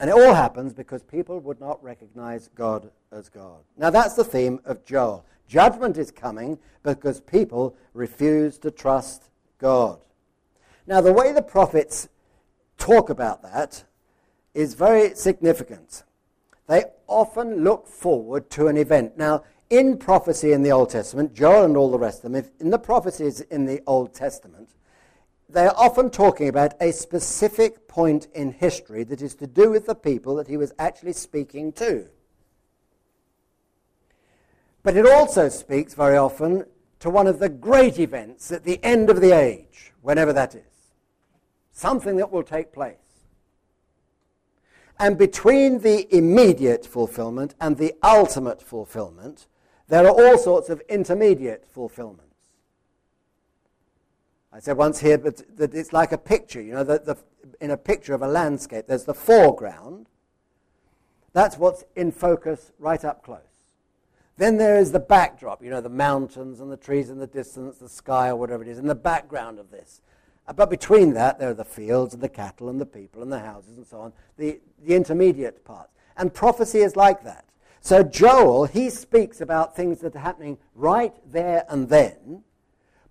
And 0.01 0.09
it 0.09 0.17
all 0.17 0.33
happens 0.33 0.73
because 0.73 1.03
people 1.03 1.41
would 1.41 1.61
not 1.61 1.85
recognize 1.85 2.49
God 2.55 2.91
as 3.13 3.29
God. 3.29 3.65
Now, 3.77 3.91
that's 3.91 4.15
the 4.15 4.25
theme 4.25 4.61
of 4.65 4.83
Joel. 4.83 5.27
Judgment 5.47 5.99
is 5.99 6.11
coming 6.11 6.59
because 6.83 7.21
people 7.21 7.77
refuse 7.93 8.57
to 8.61 8.71
trust 8.71 9.25
God. 9.59 10.01
Now, 10.89 11.03
the 11.03 11.13
way 11.13 11.33
the 11.33 11.43
prophets 11.43 12.09
talk 12.79 13.11
about 13.11 13.43
that 13.43 13.85
is 14.55 14.73
very 14.73 15.15
significant. 15.15 16.03
They 16.67 16.85
often 17.07 17.63
look 17.63 17.87
forward 17.87 18.49
to 18.53 18.69
an 18.69 18.79
event. 18.79 19.19
Now, 19.19 19.45
in 19.69 19.99
prophecy 19.99 20.53
in 20.53 20.63
the 20.63 20.73
Old 20.73 20.89
Testament, 20.89 21.35
Joel 21.35 21.65
and 21.65 21.77
all 21.77 21.91
the 21.91 21.99
rest 21.99 22.25
of 22.25 22.33
them, 22.33 22.43
in 22.59 22.71
the 22.71 22.79
prophecies 22.79 23.43
in 23.43 23.67
the 23.67 23.83
Old 23.87 24.15
Testament, 24.15 24.71
they're 25.51 25.79
often 25.79 26.09
talking 26.09 26.49
about 26.49 26.73
a 26.81 26.91
specific 26.91 27.87
point 27.87 28.29
in 28.35 28.51
history 28.51 29.05
that 29.05 29.21
is 29.21 29.35
to 29.35 29.47
do 29.47 29.71
with 29.71 29.85
the 29.85 29.95
people 29.95 30.37
that 30.37 30.49
he 30.49 30.57
was 30.57 30.73
actually 30.79 31.13
speaking 31.13 31.71
to. 31.73 32.07
But 34.83 34.97
it 34.97 35.07
also 35.07 35.51
speaks 35.51 35.93
very 35.93 36.17
often 36.17 36.65
to 37.01 37.11
one 37.11 37.27
of 37.27 37.41
the 37.41 37.51
great 37.51 37.99
events 37.99 38.51
at 38.51 38.65
the 38.65 38.83
end 38.83 39.11
of 39.11 39.21
the 39.21 39.33
age, 39.33 39.93
whenever 40.01 40.33
that 40.33 40.55
is. 40.55 40.78
Something 41.79 42.17
that 42.17 42.33
will 42.33 42.43
take 42.43 42.73
place. 42.73 42.97
And 44.99 45.17
between 45.17 45.79
the 45.79 46.13
immediate 46.13 46.85
fulfillment 46.85 47.55
and 47.61 47.77
the 47.77 47.95
ultimate 48.03 48.61
fulfillment, 48.61 49.47
there 49.87 50.05
are 50.05 50.11
all 50.11 50.37
sorts 50.37 50.71
of 50.71 50.83
intermediate 50.89 51.65
fulfillments. 51.73 52.25
I 54.53 54.59
said 54.59 54.77
once 54.77 54.99
here 54.99 55.19
but 55.19 55.57
that 55.57 55.73
it's 55.73 55.93
like 55.93 56.11
a 56.11 56.19
picture. 56.19 56.61
You 56.61 56.73
know, 56.73 56.83
the, 56.83 56.99
the, 56.99 57.17
in 57.61 57.71
a 57.71 57.77
picture 57.77 58.13
of 58.13 58.23
a 58.23 58.29
landscape, 58.29 58.89
there's 58.89 59.05
the 59.05 59.15
foreground. 59.15 60.09
That's 61.33 61.59
what's 61.59 61.85
in 61.95 62.11
focus 62.11 62.73
right 62.81 63.05
up 63.05 63.23
close. 63.23 63.39
Then 64.37 64.57
there 64.57 64.79
is 64.79 64.91
the 64.91 64.99
backdrop, 64.99 65.63
you 65.63 65.71
know, 65.71 65.81
the 65.81 65.89
mountains 65.89 66.59
and 66.59 66.73
the 66.73 66.77
trees 66.77 67.09
in 67.09 67.21
the 67.21 67.29
distance, 67.29 67.79
the 67.79 67.89
sky 67.89 68.31
or 68.31 68.37
whatever 68.37 68.65
it 68.65 68.69
is, 68.69 68.81
in 68.81 68.89
the 68.89 68.97
background 68.97 69.61
of 69.61 69.71
this. 69.71 70.01
But 70.55 70.71
between 70.71 71.15
that, 71.15 71.39
there 71.39 71.51
are 71.51 71.55
the 71.55 71.65
fields 71.65 72.15
and 72.15 72.23
the 72.23 72.29
cattle 72.29 72.69
and 72.69 72.81
the 72.81 72.87
people 72.87 73.23
and 73.23 73.31
the 73.31 73.39
houses 73.39 73.77
and 73.77 73.87
so 73.87 74.01
on, 74.01 74.13
the, 74.37 74.61
the 74.85 74.95
intermediate 74.95 75.65
parts. 75.65 75.93
And 76.17 76.33
prophecy 76.33 76.79
is 76.79 76.97
like 76.97 77.23
that. 77.25 77.45
So 77.81 78.03
Joel, 78.03 78.65
he 78.65 78.91
speaks 78.91 79.41
about 79.41 79.77
things 79.77 80.01
that 80.01 80.17
are 80.17 80.21
happening 80.21 80.59
right 80.75 81.15
there 81.31 81.65
and 81.69 81.89
then, 81.89 82.43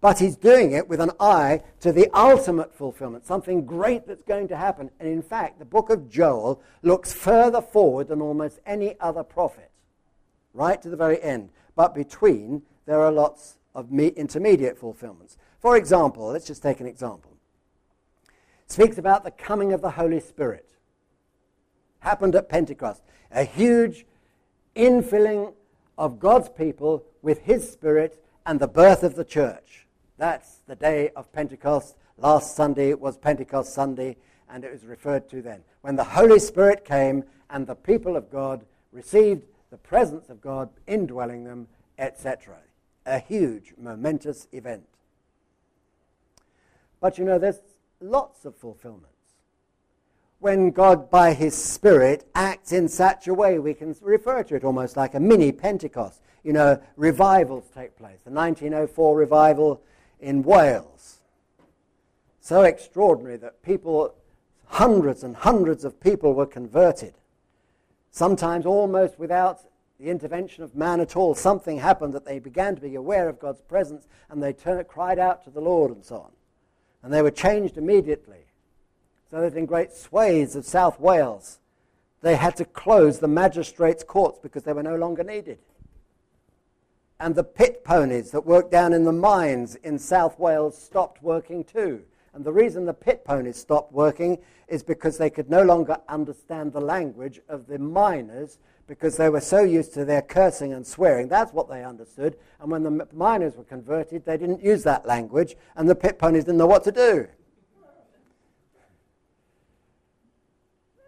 but 0.01 0.20
he's 0.20 0.36
doing 0.36 0.74
it 0.74 0.88
with 0.88 1.00
an 1.00 1.12
eye 1.20 1.63
to 1.79 1.91
the 1.91 2.10
ultimate 2.13 2.75
fulfillment, 2.75 3.25
something 3.25 3.65
great 3.65 4.06
that's 4.08 4.24
going 4.24 4.48
to 4.50 4.58
happen. 4.58 4.91
And 5.00 5.10
in 5.10 5.22
fact, 5.22 5.60
the 5.60 5.65
book 5.65 5.89
of 5.89 6.10
Joel 6.10 6.62
looks 6.82 7.13
further 7.13 7.62
forward 7.62 8.10
than 8.10 8.22
almost 8.22 8.60
any 8.65 8.96
other 9.00 9.24
prophet, 9.24 9.72
right 10.53 10.82
to 10.82 10.89
the 10.89 10.98
very 10.98 11.22
end. 11.22 11.50
But 11.75 11.96
between, 11.96 12.63
there 12.86 13.01
are 13.01 13.12
lots 13.12 13.58
of 13.74 13.91
intermediate 13.91 14.77
fulfillments. 14.77 15.38
For 15.67 15.75
example, 15.75 16.27
let's 16.27 16.47
just 16.47 16.63
take 16.63 16.79
an 16.79 16.88
example. 16.88 17.36
It 18.63 18.71
speaks 18.71 18.97
about 18.97 19.25
the 19.25 19.31
coming 19.31 19.74
of 19.74 19.81
the 19.81 19.91
Holy 19.91 20.21
Spirit. 20.21 20.65
Happened 22.00 22.36
at 22.36 22.47
Pentecost. 22.47 23.01
A 23.31 23.43
huge 23.43 24.05
infilling 24.77 25.53
of 25.97 26.21
God's 26.21 26.47
people 26.47 27.03
with 27.21 27.41
His 27.41 27.69
Spirit 27.69 28.24
and 28.45 28.62
the 28.62 28.67
birth 28.69 29.03
of 29.03 29.15
the 29.15 29.25
church. 29.25 29.86
That's 30.17 30.59
the 30.67 30.75
day 30.77 31.09
of 31.17 31.33
Pentecost. 31.33 31.97
Last 32.17 32.55
Sunday 32.55 32.93
was 32.93 33.17
Pentecost 33.17 33.74
Sunday, 33.74 34.15
and 34.50 34.63
it 34.63 34.71
was 34.71 34.86
referred 34.86 35.29
to 35.31 35.41
then. 35.41 35.63
When 35.81 35.97
the 35.97 36.05
Holy 36.05 36.39
Spirit 36.39 36.86
came 36.86 37.25
and 37.50 37.67
the 37.67 37.75
people 37.75 38.15
of 38.15 38.31
God 38.31 38.63
received 38.93 39.43
the 39.69 39.77
presence 39.77 40.29
of 40.29 40.39
God 40.39 40.69
indwelling 40.88 41.43
them, 41.43 41.67
etc. 42.00 42.55
A 43.05 43.19
huge, 43.19 43.74
momentous 43.77 44.47
event. 44.53 44.86
But 47.00 47.18
you 47.18 47.25
know, 47.25 47.38
there's 47.38 47.62
lots 48.01 48.46
of 48.46 48.56
fulfillments. 48.56 49.13
when 50.39 50.70
God, 50.70 51.10
by 51.10 51.34
His 51.34 51.56
Spirit, 51.56 52.27
acts 52.36 52.72
in 52.72 52.88
such 52.88 53.27
a 53.27 53.34
way, 53.34 53.58
we 53.58 53.74
can 53.74 53.96
refer 54.01 54.44
to 54.44 54.56
it 54.56 54.63
almost 54.63 54.96
like 54.96 55.16
a 55.16 55.20
mini 55.20 55.51
Pentecost. 55.51 56.22
You 56.44 56.54
know, 56.54 56.82
revivals 56.96 57.70
take 57.74 57.98
place. 57.98 58.22
The 58.24 58.32
1904 58.32 59.18
revival 59.18 59.82
in 60.20 60.44
Wales. 60.44 61.20
So 62.39 62.62
extraordinary 62.62 63.38
that 63.38 63.63
people, 63.63 64.13
hundreds 64.68 65.24
and 65.24 65.36
hundreds 65.36 65.84
of 65.84 66.00
people 66.00 66.34
were 66.34 66.46
converted. 66.46 67.16
Sometimes 68.12 68.66
almost 68.66 69.20
without 69.20 69.62
the 70.00 70.10
intervention 70.10 70.63
of 70.63 70.75
man 70.75 71.00
at 71.00 71.16
all. 71.16 71.36
Something 71.36 71.80
happened 71.80 72.13
that 72.13 72.25
they 72.25 72.39
began 72.39 72.75
to 72.75 72.82
be 72.82 72.96
aware 72.96 73.27
of 73.27 73.39
God's 73.39 73.62
presence 73.62 74.08
and 74.30 74.42
they 74.42 74.54
turned, 74.54 74.88
cried 74.88 75.20
out 75.20 75.44
to 75.46 75.50
the 75.50 75.62
Lord 75.62 75.92
and 75.92 76.06
so 76.06 76.18
on. 76.18 76.32
And 77.07 77.13
they 77.13 77.21
were 77.21 77.31
changed 77.31 77.77
immediately 77.77 78.47
so 79.31 79.39
that 79.39 79.55
in 79.55 79.65
great 79.65 79.93
swathes 79.93 80.57
of 80.57 80.65
South 80.65 80.99
Wales, 80.99 81.59
they 82.21 82.35
had 82.35 82.57
to 82.57 82.65
close 82.65 83.19
the 83.19 83.29
magistrates' 83.29 84.03
courts 84.03 84.39
because 84.43 84.63
they 84.63 84.73
were 84.73 84.83
no 84.83 84.97
longer 84.97 85.23
needed. 85.23 85.59
And 87.21 87.33
the 87.33 87.45
pit 87.45 87.85
ponies 87.85 88.31
that 88.31 88.45
worked 88.45 88.71
down 88.71 88.91
in 88.91 89.05
the 89.05 89.13
mines 89.13 89.75
in 89.75 89.97
South 89.97 90.37
Wales 90.37 90.77
stopped 90.77 91.23
working 91.23 91.63
too. 91.63 92.03
And 92.33 92.43
the 92.43 92.51
reason 92.51 92.83
the 92.83 92.93
pit 92.93 93.23
ponies 93.23 93.55
stopped 93.55 93.93
working 93.93 94.39
is 94.67 94.83
because 94.83 95.17
they 95.17 95.29
could 95.29 95.49
no 95.49 95.63
longer 95.63 95.95
understand 96.09 96.73
the 96.73 96.81
language 96.81 97.39
of 97.47 97.67
the 97.67 97.79
miners 97.79 98.57
because 98.88 99.17
they 99.17 99.29
were 99.29 99.41
so 99.41 99.62
used 99.63 99.94
to 99.94 100.06
their 100.06 100.22
cursing 100.22 100.74
and 100.74 100.88
swearing. 100.88 101.27
That's 101.27 101.51
what 101.51 101.70
they 101.70 101.84
understood. 101.84 102.38
And 102.60 102.72
when 102.72 102.84
the 102.84 103.08
miners 103.13 103.56
were 103.56 103.65
converted, 103.65 104.25
they 104.25 104.38
didn't 104.38 104.63
use 104.63 104.84
that 104.84 105.06
language, 105.06 105.56
and 105.75 105.89
the 105.89 105.96
pit 105.96 106.17
ponies 106.17 106.46
didn't 106.46 106.58
know 106.58 106.67
what 106.67 106.84
to 106.86 106.91
do. 106.91 107.27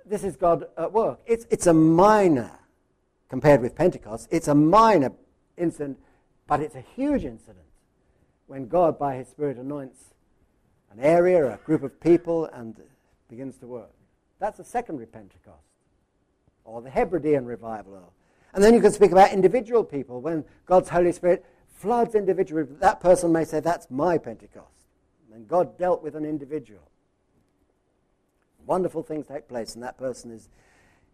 this 0.09 0.24
is 0.24 0.36
God 0.36 0.65
at 0.77 0.91
work. 0.91 1.19
It's, 1.25 1.45
it's 1.50 1.67
a 1.67 1.74
minor, 1.74 2.51
compared 3.29 3.62
with 3.62 3.75
Pentecost, 3.75 4.27
it's 4.31 4.48
a 4.48 4.55
minor 4.55 5.12
incident, 5.55 6.00
but 6.48 6.59
it's 6.62 6.75
a 6.75 6.83
huge 6.95 7.24
incident 7.24 7.65
when 8.48 8.67
God, 8.67 8.98
by 8.98 9.15
His 9.15 9.27
Spirit, 9.27 9.57
anoints 9.57 10.00
an 10.91 11.00
area, 11.00 11.53
a 11.53 11.57
group 11.57 11.83
of 11.83 12.00
people, 12.01 12.45
and 12.45 12.75
begins 13.29 13.57
to 13.57 13.67
work. 13.67 13.91
That's 14.39 14.57
a 14.57 14.63
secondary 14.63 15.05
Pentecost, 15.05 15.68
or 16.69 16.81
the 16.81 16.89
Hebridean 16.89 17.45
revival. 17.45 18.13
And 18.53 18.63
then 18.63 18.73
you 18.73 18.81
can 18.81 18.91
speak 18.91 19.11
about 19.11 19.31
individual 19.31 19.83
people 19.83 20.21
when 20.21 20.43
God's 20.65 20.89
Holy 20.89 21.11
Spirit 21.11 21.45
floods 21.75 22.15
individuals. 22.15 22.69
That 22.79 22.99
person 22.99 23.31
may 23.31 23.45
say, 23.45 23.59
That's 23.59 23.89
my 23.89 24.17
Pentecost. 24.17 24.67
And 25.33 25.47
God 25.47 25.77
dealt 25.77 26.01
with 26.01 26.15
an 26.15 26.25
individual 26.25 26.89
wonderful 28.69 29.01
things 29.01 29.25
take 29.25 29.47
place, 29.47 29.73
and 29.73 29.83
that 29.83 29.97
person 29.97 30.31
is 30.31 30.47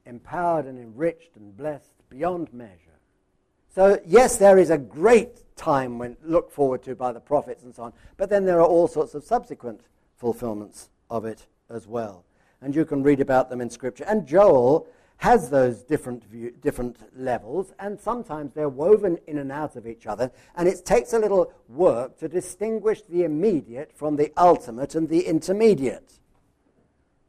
empowered 0.05 0.65
and 0.65 0.77
enriched 0.77 1.37
and 1.37 1.55
blessed 1.55 1.93
beyond 2.09 2.53
measure. 2.53 2.99
So, 3.73 3.99
yes, 4.05 4.35
there 4.37 4.57
is 4.57 4.69
a 4.69 4.77
great 4.77 5.55
time 5.55 5.97
when 5.97 6.17
looked 6.21 6.51
forward 6.51 6.83
to 6.83 6.95
by 6.95 7.13
the 7.13 7.19
prophets 7.21 7.63
and 7.63 7.73
so 7.73 7.83
on, 7.83 7.93
but 8.17 8.29
then 8.29 8.45
there 8.45 8.59
are 8.59 8.67
all 8.67 8.87
sorts 8.87 9.15
of 9.15 9.23
subsequent 9.23 9.81
fulfillments 10.17 10.89
of 11.09 11.25
it 11.25 11.47
as 11.69 11.87
well. 11.87 12.25
and 12.61 12.73
you 12.73 12.85
can 12.85 13.03
read 13.03 13.19
about 13.19 13.49
them 13.49 13.61
in 13.61 13.69
Scripture. 13.69 14.05
And 14.05 14.25
Joel 14.25 14.87
has 15.17 15.49
those 15.49 15.83
different, 15.83 16.23
view, 16.25 16.51
different 16.61 16.97
levels, 17.17 17.73
and 17.79 17.99
sometimes 17.99 18.53
they're 18.53 18.69
woven 18.69 19.17
in 19.27 19.37
and 19.37 19.51
out 19.51 19.75
of 19.75 19.87
each 19.87 20.05
other, 20.05 20.31
and 20.55 20.67
it 20.67 20.85
takes 20.85 21.13
a 21.13 21.19
little 21.19 21.51
work 21.69 22.17
to 22.19 22.27
distinguish 22.27 23.01
the 23.03 23.23
immediate 23.23 23.91
from 23.95 24.17
the 24.17 24.31
ultimate 24.37 24.93
and 24.95 25.09
the 25.09 25.25
intermediate, 25.25 26.13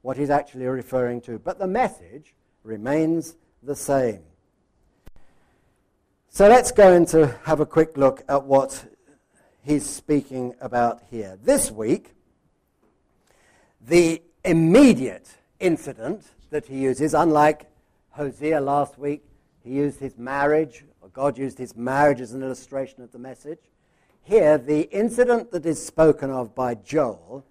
what 0.02 0.16
he's 0.16 0.30
actually 0.30 0.66
referring 0.66 1.20
to. 1.22 1.38
But 1.38 1.58
the 1.58 1.66
message 1.66 2.34
remains 2.64 3.36
the 3.62 3.76
same. 3.76 4.22
So 6.28 6.48
let's 6.48 6.70
go 6.70 6.92
into 6.92 7.34
have 7.44 7.60
a 7.60 7.66
quick 7.66 7.96
look 7.96 8.22
at 8.28 8.44
what 8.44 8.84
he's 9.62 9.88
speaking 9.88 10.54
about 10.60 11.02
here. 11.10 11.38
This 11.42 11.70
week, 11.70 12.14
the 13.80 14.22
immediate 14.44 15.28
incident 15.60 16.24
that 16.50 16.66
he 16.66 16.78
uses, 16.78 17.14
unlike 17.14 17.70
Hosea 18.16 18.62
last 18.62 18.98
week, 18.98 19.22
he 19.62 19.72
used 19.72 20.00
his 20.00 20.16
marriage, 20.16 20.86
or 21.02 21.10
God 21.10 21.36
used 21.36 21.58
his 21.58 21.76
marriage 21.76 22.22
as 22.22 22.32
an 22.32 22.42
illustration 22.42 23.02
of 23.02 23.12
the 23.12 23.18
message. 23.18 23.58
Here, 24.22 24.56
the 24.56 24.82
incident 24.90 25.50
that 25.50 25.66
is 25.66 25.84
spoken 25.84 26.30
of 26.30 26.54
by 26.54 26.76
Joel 26.76 27.44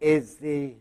is 0.00 0.36
the 0.36 0.76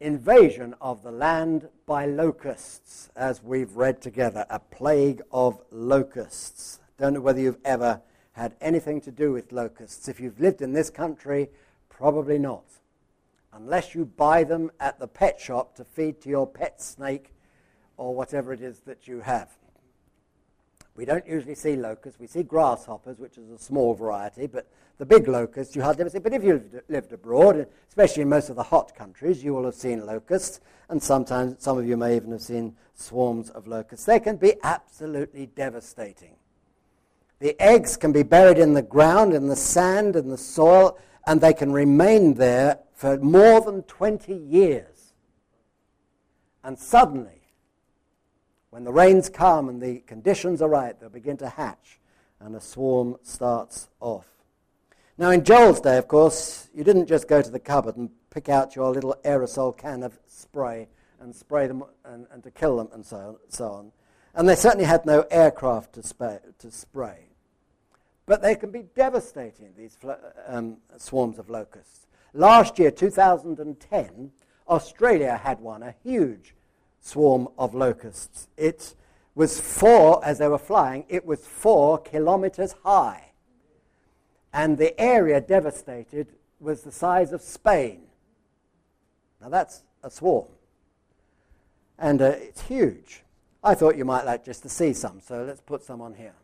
invasion 0.00 0.74
of 0.82 1.02
the 1.02 1.10
land 1.10 1.68
by 1.86 2.04
locusts, 2.04 3.08
as 3.16 3.42
we've 3.42 3.74
read 3.74 4.02
together, 4.02 4.44
a 4.50 4.58
plague 4.58 5.22
of 5.32 5.62
locusts. 5.70 6.80
Don't 6.98 7.14
know 7.14 7.22
whether 7.22 7.40
you've 7.40 7.56
ever 7.64 8.02
had 8.32 8.54
anything 8.60 9.00
to 9.00 9.10
do 9.10 9.32
with 9.32 9.50
locusts. 9.50 10.08
If 10.08 10.20
you've 10.20 10.40
lived 10.40 10.60
in 10.60 10.74
this 10.74 10.90
country, 10.90 11.48
probably 11.88 12.38
not. 12.38 12.64
Unless 13.54 13.94
you 13.94 14.04
buy 14.04 14.44
them 14.44 14.70
at 14.78 14.98
the 14.98 15.08
pet 15.08 15.40
shop 15.40 15.74
to 15.76 15.84
feed 15.84 16.20
to 16.20 16.28
your 16.28 16.46
pet 16.46 16.82
snake 16.82 17.32
or 17.96 18.14
whatever 18.14 18.52
it 18.52 18.60
is 18.60 18.80
that 18.80 19.08
you 19.08 19.20
have. 19.20 19.50
We 20.94 21.04
don't 21.04 21.26
usually 21.26 21.54
see 21.54 21.76
locusts. 21.76 22.18
We 22.18 22.26
see 22.26 22.42
grasshoppers, 22.42 23.18
which 23.18 23.36
is 23.36 23.50
a 23.50 23.58
small 23.58 23.94
variety, 23.94 24.46
but 24.46 24.66
the 24.98 25.04
big 25.04 25.28
locusts 25.28 25.76
you 25.76 25.82
hardly 25.82 26.02
ever 26.02 26.10
see. 26.10 26.18
But 26.18 26.32
if 26.32 26.42
you've 26.42 26.82
lived 26.88 27.12
abroad, 27.12 27.66
especially 27.88 28.22
in 28.22 28.30
most 28.30 28.48
of 28.48 28.56
the 28.56 28.62
hot 28.62 28.94
countries, 28.94 29.44
you 29.44 29.52
will 29.52 29.64
have 29.66 29.74
seen 29.74 30.06
locusts, 30.06 30.60
and 30.88 31.02
sometimes 31.02 31.56
some 31.58 31.76
of 31.76 31.86
you 31.86 31.98
may 31.98 32.16
even 32.16 32.32
have 32.32 32.40
seen 32.40 32.76
swarms 32.94 33.50
of 33.50 33.66
locusts. 33.66 34.06
They 34.06 34.20
can 34.20 34.36
be 34.36 34.54
absolutely 34.62 35.46
devastating. 35.46 36.36
The 37.40 37.60
eggs 37.60 37.98
can 37.98 38.12
be 38.12 38.22
buried 38.22 38.56
in 38.56 38.72
the 38.72 38.80
ground, 38.80 39.34
in 39.34 39.48
the 39.48 39.56
sand, 39.56 40.16
in 40.16 40.30
the 40.30 40.38
soil, 40.38 40.98
and 41.26 41.42
they 41.42 41.52
can 41.52 41.72
remain 41.72 42.34
there 42.34 42.78
for 42.94 43.18
more 43.18 43.60
than 43.60 43.82
20 43.82 44.32
years. 44.32 45.12
And 46.64 46.78
suddenly, 46.78 47.42
when 48.76 48.84
the 48.84 48.92
rains 48.92 49.30
come 49.30 49.70
and 49.70 49.80
the 49.80 50.00
conditions 50.00 50.60
are 50.60 50.68
right, 50.68 51.00
they'll 51.00 51.08
begin 51.08 51.38
to 51.38 51.48
hatch 51.48 51.98
and 52.40 52.54
a 52.54 52.60
swarm 52.60 53.16
starts 53.22 53.88
off. 54.00 54.26
Now, 55.16 55.30
in 55.30 55.44
Joel's 55.44 55.80
day, 55.80 55.96
of 55.96 56.08
course, 56.08 56.68
you 56.74 56.84
didn't 56.84 57.06
just 57.06 57.26
go 57.26 57.40
to 57.40 57.50
the 57.50 57.58
cupboard 57.58 57.96
and 57.96 58.10
pick 58.28 58.50
out 58.50 58.76
your 58.76 58.90
little 58.90 59.16
aerosol 59.24 59.74
can 59.74 60.02
of 60.02 60.18
spray 60.26 60.88
and 61.20 61.34
spray 61.34 61.66
them 61.66 61.84
and, 62.04 62.26
and 62.30 62.42
to 62.42 62.50
kill 62.50 62.76
them 62.76 62.90
and 62.92 63.06
so 63.06 63.16
on, 63.16 63.36
so 63.48 63.72
on. 63.72 63.92
And 64.34 64.46
they 64.46 64.54
certainly 64.54 64.84
had 64.84 65.06
no 65.06 65.24
aircraft 65.30 65.94
to, 65.94 66.02
spray. 66.02 66.40
To 66.58 66.70
spray. 66.70 67.28
But 68.26 68.42
they 68.42 68.56
can 68.56 68.72
be 68.72 68.82
devastating, 68.94 69.72
these 69.74 69.96
um, 70.46 70.76
swarms 70.98 71.38
of 71.38 71.48
locusts. 71.48 72.08
Last 72.34 72.78
year, 72.78 72.90
2010, 72.90 74.32
Australia 74.68 75.40
had 75.42 75.60
one, 75.60 75.82
a 75.82 75.94
huge 76.02 76.52
swarm 77.06 77.48
of 77.58 77.74
locusts. 77.74 78.48
It 78.56 78.94
was 79.34 79.60
four, 79.60 80.24
as 80.24 80.38
they 80.38 80.48
were 80.48 80.58
flying, 80.58 81.04
it 81.08 81.24
was 81.24 81.46
four 81.46 81.98
kilometers 81.98 82.74
high. 82.84 83.32
And 84.52 84.78
the 84.78 84.98
area 84.98 85.40
devastated 85.40 86.28
was 86.58 86.82
the 86.82 86.92
size 86.92 87.32
of 87.32 87.42
Spain. 87.42 88.02
Now 89.40 89.50
that's 89.50 89.82
a 90.02 90.10
swarm. 90.10 90.48
And 91.98 92.20
uh, 92.22 92.34
it's 92.36 92.62
huge. 92.62 93.22
I 93.62 93.74
thought 93.74 93.96
you 93.96 94.04
might 94.04 94.24
like 94.24 94.44
just 94.44 94.62
to 94.62 94.68
see 94.68 94.92
some, 94.92 95.20
so 95.20 95.44
let's 95.44 95.60
put 95.60 95.82
some 95.82 96.00
on 96.00 96.14
here. 96.14 96.34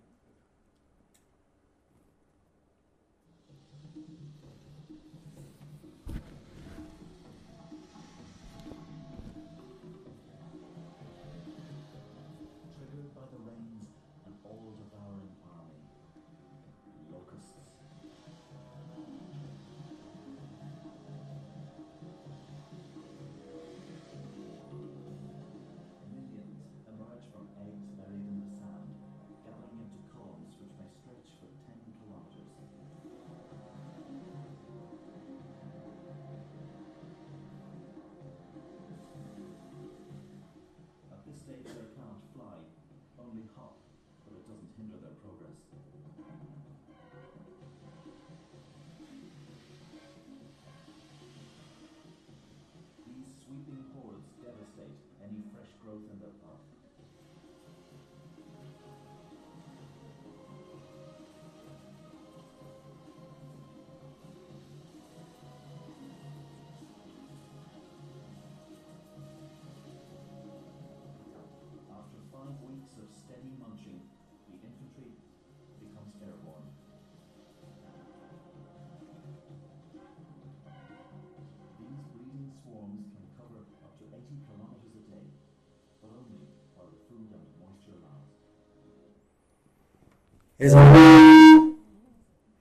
Here's, 90.63 90.75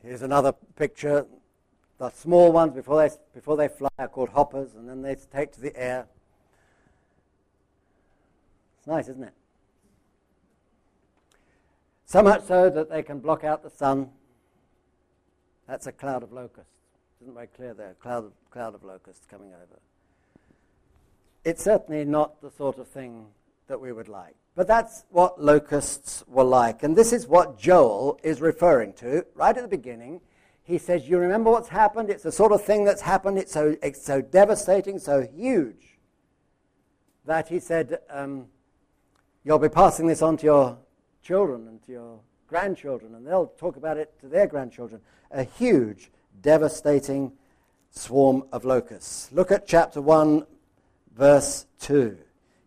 here's 0.01 0.21
another 0.23 0.53
picture. 0.75 1.27
The 1.99 2.09
small 2.09 2.51
ones, 2.51 2.73
before 2.73 3.07
they, 3.07 3.15
before 3.35 3.57
they 3.57 3.67
fly, 3.67 3.89
are 3.99 4.07
called 4.07 4.29
hoppers, 4.29 4.73
and 4.73 4.89
then 4.89 5.03
they 5.03 5.15
take 5.31 5.51
to 5.51 5.61
the 5.61 5.77
air. 5.79 6.07
It's 8.79 8.87
nice, 8.87 9.07
isn't 9.07 9.23
it? 9.23 9.33
So 12.07 12.23
much 12.23 12.41
so 12.45 12.71
that 12.71 12.89
they 12.89 13.03
can 13.03 13.19
block 13.19 13.43
out 13.43 13.61
the 13.61 13.69
sun. 13.69 14.09
That's 15.67 15.85
a 15.85 15.91
cloud 15.91 16.23
of 16.23 16.33
locusts. 16.33 16.71
Isn't 17.21 17.35
very 17.35 17.45
clear 17.55 17.75
there. 17.75 17.95
Cloud 18.01 18.25
of, 18.25 18.31
cloud 18.49 18.73
of 18.73 18.83
locusts 18.83 19.27
coming 19.29 19.49
over. 19.49 19.79
It's 21.45 21.63
certainly 21.63 22.03
not 22.03 22.41
the 22.41 22.49
sort 22.49 22.79
of 22.79 22.87
thing 22.87 23.27
that 23.67 23.79
we 23.79 23.91
would 23.91 24.07
like. 24.07 24.33
But 24.55 24.67
that's 24.67 25.05
what 25.09 25.41
locusts 25.41 26.23
were 26.27 26.43
like. 26.43 26.83
And 26.83 26.95
this 26.95 27.13
is 27.13 27.27
what 27.27 27.57
Joel 27.57 28.19
is 28.21 28.41
referring 28.41 28.93
to 28.93 29.25
right 29.33 29.55
at 29.55 29.63
the 29.63 29.69
beginning. 29.69 30.21
He 30.63 30.77
says, 30.77 31.07
You 31.07 31.17
remember 31.17 31.51
what's 31.51 31.69
happened? 31.69 32.09
It's 32.09 32.23
the 32.23 32.31
sort 32.31 32.51
of 32.51 32.63
thing 32.63 32.83
that's 32.83 33.01
happened. 33.01 33.37
It's 33.37 33.53
so, 33.53 33.75
it's 33.81 34.03
so 34.03 34.21
devastating, 34.21 34.99
so 34.99 35.21
huge, 35.21 35.97
that 37.25 37.47
he 37.47 37.59
said, 37.59 37.99
um, 38.09 38.47
You'll 39.43 39.59
be 39.59 39.69
passing 39.69 40.05
this 40.05 40.21
on 40.21 40.37
to 40.37 40.45
your 40.45 40.77
children 41.23 41.67
and 41.67 41.81
to 41.85 41.91
your 41.91 42.19
grandchildren, 42.47 43.15
and 43.15 43.25
they'll 43.25 43.47
talk 43.47 43.77
about 43.77 43.97
it 43.97 44.13
to 44.19 44.27
their 44.27 44.45
grandchildren. 44.45 45.01
A 45.31 45.43
huge, 45.43 46.11
devastating 46.41 47.31
swarm 47.89 48.43
of 48.51 48.65
locusts. 48.65 49.31
Look 49.31 49.51
at 49.51 49.65
chapter 49.65 50.01
1, 50.01 50.45
verse 51.15 51.65
2. 51.79 52.17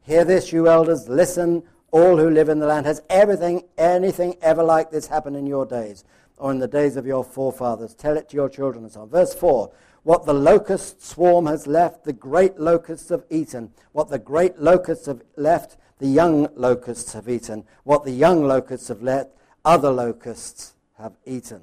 Hear 0.02 0.24
this, 0.24 0.52
you 0.52 0.68
elders, 0.68 1.08
listen, 1.08 1.62
all 1.94 2.18
who 2.18 2.28
live 2.28 2.48
in 2.48 2.58
the 2.58 2.66
land. 2.66 2.86
Has 2.86 3.00
everything, 3.08 3.62
anything 3.78 4.36
ever 4.42 4.62
like 4.62 4.90
this 4.90 5.06
happened 5.06 5.36
in 5.36 5.46
your 5.46 5.64
days? 5.64 6.04
or 6.38 6.50
in 6.50 6.58
the 6.58 6.68
days 6.68 6.96
of 6.96 7.06
your 7.06 7.24
forefathers. 7.24 7.94
Tell 7.94 8.16
it 8.16 8.28
to 8.30 8.36
your 8.36 8.48
children 8.48 8.84
and 8.84 8.92
so 8.92 9.02
on. 9.02 9.08
Verse 9.08 9.34
4 9.34 9.70
What 10.02 10.26
the 10.26 10.34
locust 10.34 11.04
swarm 11.04 11.46
has 11.46 11.66
left, 11.66 12.04
the 12.04 12.12
great 12.12 12.58
locusts 12.58 13.08
have 13.10 13.24
eaten. 13.30 13.70
What 13.92 14.10
the 14.10 14.18
great 14.18 14.58
locusts 14.58 15.06
have 15.06 15.22
left, 15.36 15.76
the 15.98 16.06
young 16.06 16.48
locusts 16.54 17.12
have 17.12 17.28
eaten. 17.28 17.64
What 17.84 18.04
the 18.04 18.12
young 18.12 18.44
locusts 18.44 18.88
have 18.88 19.02
left, 19.02 19.30
other 19.64 19.90
locusts 19.90 20.74
have 20.98 21.16
eaten. 21.24 21.62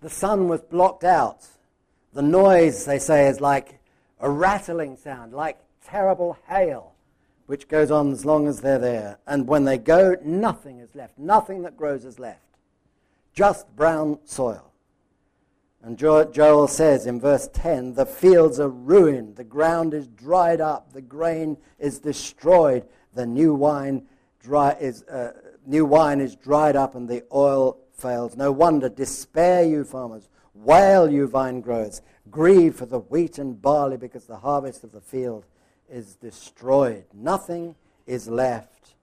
The 0.00 0.10
sun 0.10 0.48
was 0.48 0.60
blocked 0.62 1.04
out. 1.04 1.46
The 2.12 2.22
noise, 2.22 2.84
they 2.84 2.98
say, 2.98 3.28
is 3.28 3.40
like 3.40 3.78
a 4.20 4.28
rattling 4.28 4.96
sound, 4.96 5.32
like 5.32 5.58
terrible 5.84 6.36
hail, 6.48 6.91
which 7.46 7.68
goes 7.68 7.90
on 7.90 8.12
as 8.12 8.24
long 8.24 8.46
as 8.46 8.60
they're 8.60 8.78
there. 8.78 9.18
And 9.26 9.46
when 9.46 9.64
they 9.64 9.78
go, 9.78 10.16
nothing 10.24 10.78
is 10.78 10.94
left. 10.94 11.18
Nothing 11.18 11.62
that 11.62 11.76
grows 11.76 12.04
is 12.04 12.18
left. 12.18 12.40
Just 13.34 13.74
brown 13.76 14.18
soil. 14.24 14.72
And 15.82 15.98
Joel 15.98 16.68
says 16.68 17.06
in 17.06 17.20
verse 17.20 17.48
10 17.52 17.94
the 17.94 18.06
fields 18.06 18.60
are 18.60 18.68
ruined, 18.68 19.34
the 19.34 19.44
ground 19.44 19.94
is 19.94 20.06
dried 20.06 20.60
up, 20.60 20.92
the 20.92 21.00
grain 21.00 21.56
is 21.80 21.98
destroyed, 21.98 22.86
the 23.14 23.26
new 23.26 23.52
wine, 23.52 24.06
dry, 24.38 24.76
is, 24.80 25.02
uh, 25.04 25.32
new 25.66 25.84
wine 25.84 26.20
is 26.20 26.36
dried 26.36 26.76
up, 26.76 26.94
and 26.94 27.08
the 27.08 27.24
oil 27.32 27.78
fails. 27.94 28.36
No 28.36 28.52
wonder, 28.52 28.88
despair, 28.88 29.64
you 29.64 29.82
farmers, 29.82 30.28
wail, 30.54 31.10
you 31.10 31.26
vine 31.26 31.60
growers, 31.60 32.00
grieve 32.30 32.76
for 32.76 32.86
the 32.86 33.00
wheat 33.00 33.38
and 33.38 33.60
barley, 33.60 33.96
because 33.96 34.26
the 34.26 34.36
harvest 34.36 34.84
of 34.84 34.92
the 34.92 35.00
field 35.00 35.44
is 35.92 36.16
destroyed. 36.16 37.04
Nothing 37.12 37.76
is 38.06 38.28
left. 38.28 38.94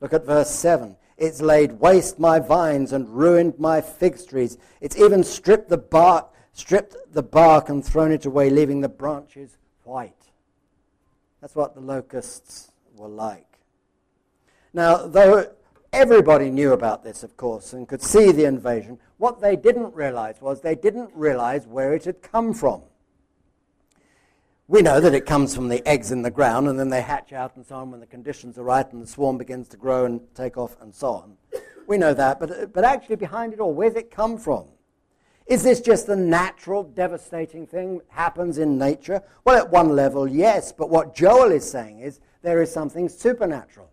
Look 0.00 0.12
at 0.12 0.24
verse 0.24 0.50
7. 0.50 0.96
It's 1.16 1.40
laid 1.40 1.72
waste 1.72 2.18
my 2.18 2.38
vines 2.38 2.92
and 2.92 3.08
ruined 3.08 3.58
my 3.58 3.80
fig 3.80 4.26
trees. 4.26 4.56
It's 4.80 4.96
even 4.96 5.22
stripped 5.24 5.68
the 5.68 5.78
bark, 5.78 6.28
stripped 6.52 6.96
the 7.12 7.22
bark 7.22 7.68
and 7.68 7.84
thrown 7.84 8.12
it 8.12 8.26
away, 8.26 8.50
leaving 8.50 8.80
the 8.80 8.88
branches 8.88 9.56
white. 9.84 10.30
That's 11.40 11.54
what 11.54 11.74
the 11.74 11.80
locusts 11.80 12.70
were 12.96 13.08
like. 13.08 13.58
Now, 14.72 15.06
though 15.06 15.52
everybody 15.92 16.50
knew 16.50 16.72
about 16.72 17.04
this, 17.04 17.22
of 17.22 17.36
course, 17.36 17.72
and 17.72 17.88
could 17.88 18.02
see 18.02 18.32
the 18.32 18.44
invasion, 18.44 18.98
what 19.18 19.40
they 19.40 19.54
didn't 19.54 19.94
realize 19.94 20.40
was 20.40 20.60
they 20.60 20.74
didn't 20.74 21.10
realize 21.14 21.66
where 21.66 21.94
it 21.94 22.04
had 22.04 22.22
come 22.22 22.54
from. 22.54 22.82
We 24.66 24.80
know 24.80 24.98
that 24.98 25.14
it 25.14 25.26
comes 25.26 25.54
from 25.54 25.68
the 25.68 25.86
eggs 25.86 26.10
in 26.10 26.22
the 26.22 26.30
ground 26.30 26.68
and 26.68 26.78
then 26.78 26.88
they 26.88 27.02
hatch 27.02 27.34
out 27.34 27.54
and 27.56 27.66
so 27.66 27.76
on 27.76 27.90
when 27.90 28.00
the 28.00 28.06
conditions 28.06 28.56
are 28.56 28.62
right 28.62 28.90
and 28.92 29.02
the 29.02 29.06
swarm 29.06 29.36
begins 29.36 29.68
to 29.68 29.76
grow 29.76 30.06
and 30.06 30.22
take 30.34 30.56
off 30.56 30.80
and 30.80 30.94
so 30.94 31.08
on. 31.08 31.36
We 31.86 31.98
know 31.98 32.14
that, 32.14 32.40
but, 32.40 32.72
but 32.72 32.82
actually 32.82 33.16
behind 33.16 33.52
it 33.52 33.60
all, 33.60 33.74
where's 33.74 33.94
it 33.94 34.10
come 34.10 34.38
from? 34.38 34.64
Is 35.46 35.62
this 35.62 35.82
just 35.82 36.08
a 36.08 36.16
natural, 36.16 36.82
devastating 36.82 37.66
thing 37.66 37.98
that 37.98 38.06
happens 38.08 38.56
in 38.56 38.78
nature? 38.78 39.22
Well, 39.44 39.58
at 39.58 39.70
one 39.70 39.90
level, 39.90 40.26
yes, 40.26 40.72
but 40.72 40.88
what 40.88 41.14
Joel 41.14 41.52
is 41.52 41.70
saying 41.70 42.00
is 42.00 42.20
there 42.40 42.62
is 42.62 42.72
something 42.72 43.10
supernatural. 43.10 43.90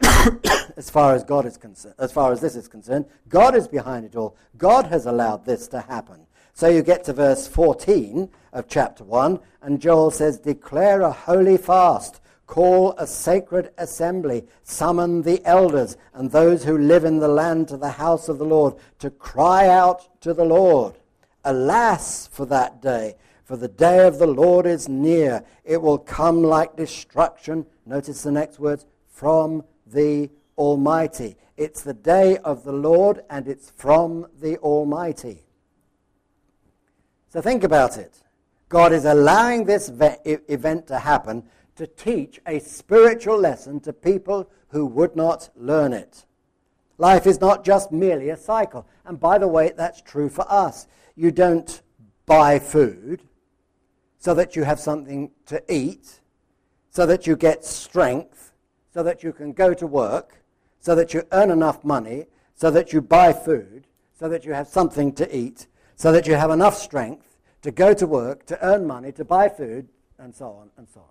as 0.76 0.88
far 0.88 1.14
as 1.14 1.22
God 1.22 1.44
is 1.44 1.58
concerned, 1.58 1.94
as 1.98 2.10
far 2.10 2.32
as 2.32 2.40
this 2.40 2.56
is 2.56 2.68
concerned, 2.68 3.04
God 3.28 3.54
is 3.54 3.68
behind 3.68 4.06
it 4.06 4.16
all. 4.16 4.36
God 4.56 4.86
has 4.86 5.04
allowed 5.04 5.44
this 5.44 5.68
to 5.68 5.80
happen. 5.82 6.26
So 6.56 6.68
you 6.68 6.82
get 6.82 7.02
to 7.04 7.12
verse 7.12 7.48
14 7.48 8.30
of 8.52 8.68
chapter 8.68 9.02
1, 9.02 9.40
and 9.60 9.80
Joel 9.80 10.12
says, 10.12 10.38
Declare 10.38 11.00
a 11.00 11.10
holy 11.10 11.56
fast, 11.56 12.20
call 12.46 12.92
a 12.92 13.08
sacred 13.08 13.72
assembly, 13.76 14.44
summon 14.62 15.22
the 15.22 15.44
elders 15.44 15.96
and 16.12 16.30
those 16.30 16.62
who 16.62 16.78
live 16.78 17.04
in 17.04 17.18
the 17.18 17.26
land 17.26 17.66
to 17.68 17.76
the 17.76 17.90
house 17.90 18.28
of 18.28 18.38
the 18.38 18.44
Lord, 18.44 18.76
to 19.00 19.10
cry 19.10 19.66
out 19.66 20.20
to 20.20 20.32
the 20.32 20.44
Lord. 20.44 20.94
Alas 21.44 22.28
for 22.28 22.46
that 22.46 22.80
day, 22.80 23.16
for 23.42 23.56
the 23.56 23.66
day 23.66 24.06
of 24.06 24.20
the 24.20 24.28
Lord 24.28 24.64
is 24.64 24.88
near. 24.88 25.44
It 25.64 25.82
will 25.82 25.98
come 25.98 26.44
like 26.44 26.76
destruction. 26.76 27.66
Notice 27.84 28.22
the 28.22 28.30
next 28.30 28.60
words 28.60 28.86
from 29.08 29.64
the 29.84 30.30
Almighty. 30.56 31.36
It's 31.56 31.82
the 31.82 31.94
day 31.94 32.38
of 32.38 32.62
the 32.62 32.72
Lord, 32.72 33.24
and 33.28 33.48
it's 33.48 33.70
from 33.70 34.28
the 34.40 34.56
Almighty. 34.58 35.43
So 37.34 37.40
think 37.40 37.64
about 37.64 37.98
it. 37.98 38.22
God 38.68 38.92
is 38.92 39.04
allowing 39.04 39.64
this 39.64 39.90
event 39.90 40.86
to 40.86 41.00
happen 41.00 41.42
to 41.74 41.84
teach 41.84 42.40
a 42.46 42.60
spiritual 42.60 43.36
lesson 43.36 43.80
to 43.80 43.92
people 43.92 44.48
who 44.68 44.86
would 44.86 45.16
not 45.16 45.50
learn 45.56 45.92
it. 45.92 46.26
Life 46.96 47.26
is 47.26 47.40
not 47.40 47.64
just 47.64 47.90
merely 47.90 48.28
a 48.28 48.36
cycle. 48.36 48.86
And 49.04 49.18
by 49.18 49.38
the 49.38 49.48
way, 49.48 49.72
that's 49.76 50.00
true 50.00 50.28
for 50.28 50.46
us. 50.48 50.86
You 51.16 51.32
don't 51.32 51.82
buy 52.24 52.60
food 52.60 53.24
so 54.16 54.32
that 54.34 54.54
you 54.54 54.62
have 54.62 54.78
something 54.78 55.32
to 55.46 55.60
eat, 55.68 56.20
so 56.90 57.04
that 57.04 57.26
you 57.26 57.34
get 57.34 57.64
strength, 57.64 58.52
so 58.92 59.02
that 59.02 59.24
you 59.24 59.32
can 59.32 59.52
go 59.52 59.74
to 59.74 59.88
work, 59.88 60.40
so 60.78 60.94
that 60.94 61.12
you 61.12 61.24
earn 61.32 61.50
enough 61.50 61.82
money, 61.82 62.26
so 62.54 62.70
that 62.70 62.92
you 62.92 63.02
buy 63.02 63.32
food, 63.32 63.88
so 64.16 64.28
that 64.28 64.44
you 64.44 64.52
have 64.52 64.68
something 64.68 65.12
to 65.14 65.36
eat, 65.36 65.66
so 65.96 66.12
that 66.12 66.26
you 66.26 66.34
have 66.34 66.50
enough 66.50 66.76
strength 66.76 67.38
to 67.62 67.70
go 67.70 67.94
to 67.94 68.06
work, 68.06 68.46
to 68.46 68.62
earn 68.64 68.86
money, 68.86 69.12
to 69.12 69.24
buy 69.24 69.48
food, 69.48 69.88
and 70.18 70.34
so 70.34 70.46
on 70.46 70.70
and 70.76 70.88
so 70.88 71.00
on. 71.00 71.06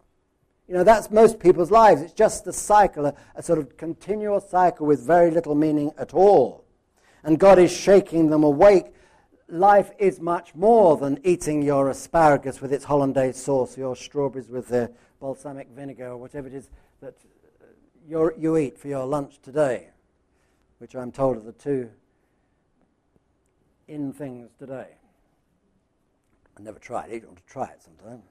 You 0.67 0.76
know, 0.76 0.84
that's 0.84 1.12
most 1.12 1.39
people's 1.39 1.72
lives. 1.72 2.02
It's 2.02 2.13
just 2.13 2.48
a 2.48 2.54
cycle, 2.54 3.06
a, 3.06 3.13
a 3.36 3.43
sort 3.43 3.60
of 3.60 3.76
continual 3.78 4.39
cycle 4.39 4.86
with 4.86 5.06
very 5.06 5.30
little 5.30 5.56
meaning 5.56 5.91
at 5.98 6.13
all. 6.13 6.63
And 7.24 7.39
God 7.39 7.60
is 7.60 7.72
shaking 7.72 8.30
them 8.30 8.43
awake. 8.43 8.93
Life 9.50 9.91
is 9.98 10.19
much 10.19 10.56
more 10.56 10.98
than 10.98 11.19
eating 11.24 11.62
your 11.62 11.89
asparagus 11.89 12.62
with 12.62 12.72
its 12.72 12.86
hollandaise 12.86 13.38
sauce, 13.38 13.78
your 13.78 13.96
strawberries 13.96 14.50
with 14.50 14.69
the 14.69 14.91
balsamic 15.19 15.69
vinegar, 15.69 16.10
or 16.10 16.17
whatever 16.17 16.48
it 16.48 16.54
is 16.54 16.69
that 17.02 17.15
uh, 17.62 18.30
you 18.38 18.58
eat 18.58 18.78
for 18.78 18.88
your 18.88 19.06
lunch 19.06 19.39
today, 19.41 19.89
which 20.78 20.96
I'm 20.96 21.12
told 21.12 21.38
are 21.38 21.41
the 21.41 21.52
two 21.52 21.89
in 23.88 24.13
things 24.13 24.50
today. 24.58 24.88
I 26.58 26.62
never 26.62 26.80
tried 26.80 27.10
it. 27.10 27.22
You 27.22 27.28
want 27.28 27.46
to 27.46 27.52
try 27.52 27.65
it 27.65 27.82
sometime. 27.82 28.22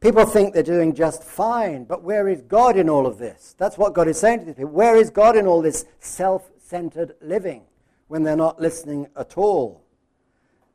People 0.00 0.26
think 0.26 0.52
they're 0.52 0.62
doing 0.62 0.94
just 0.94 1.24
fine, 1.24 1.84
but 1.84 2.02
where 2.02 2.28
is 2.28 2.42
God 2.42 2.76
in 2.76 2.88
all 2.88 3.06
of 3.06 3.18
this? 3.18 3.54
That's 3.58 3.78
what 3.78 3.94
God 3.94 4.08
is 4.08 4.18
saying 4.18 4.40
to 4.40 4.44
these 4.44 4.54
people. 4.54 4.70
Where 4.70 4.96
is 4.96 5.10
God 5.10 5.36
in 5.36 5.46
all 5.46 5.62
this 5.62 5.86
self 6.00 6.50
centered 6.58 7.14
living 7.20 7.62
when 8.08 8.22
they're 8.22 8.36
not 8.36 8.60
listening 8.60 9.08
at 9.16 9.36
all? 9.38 9.82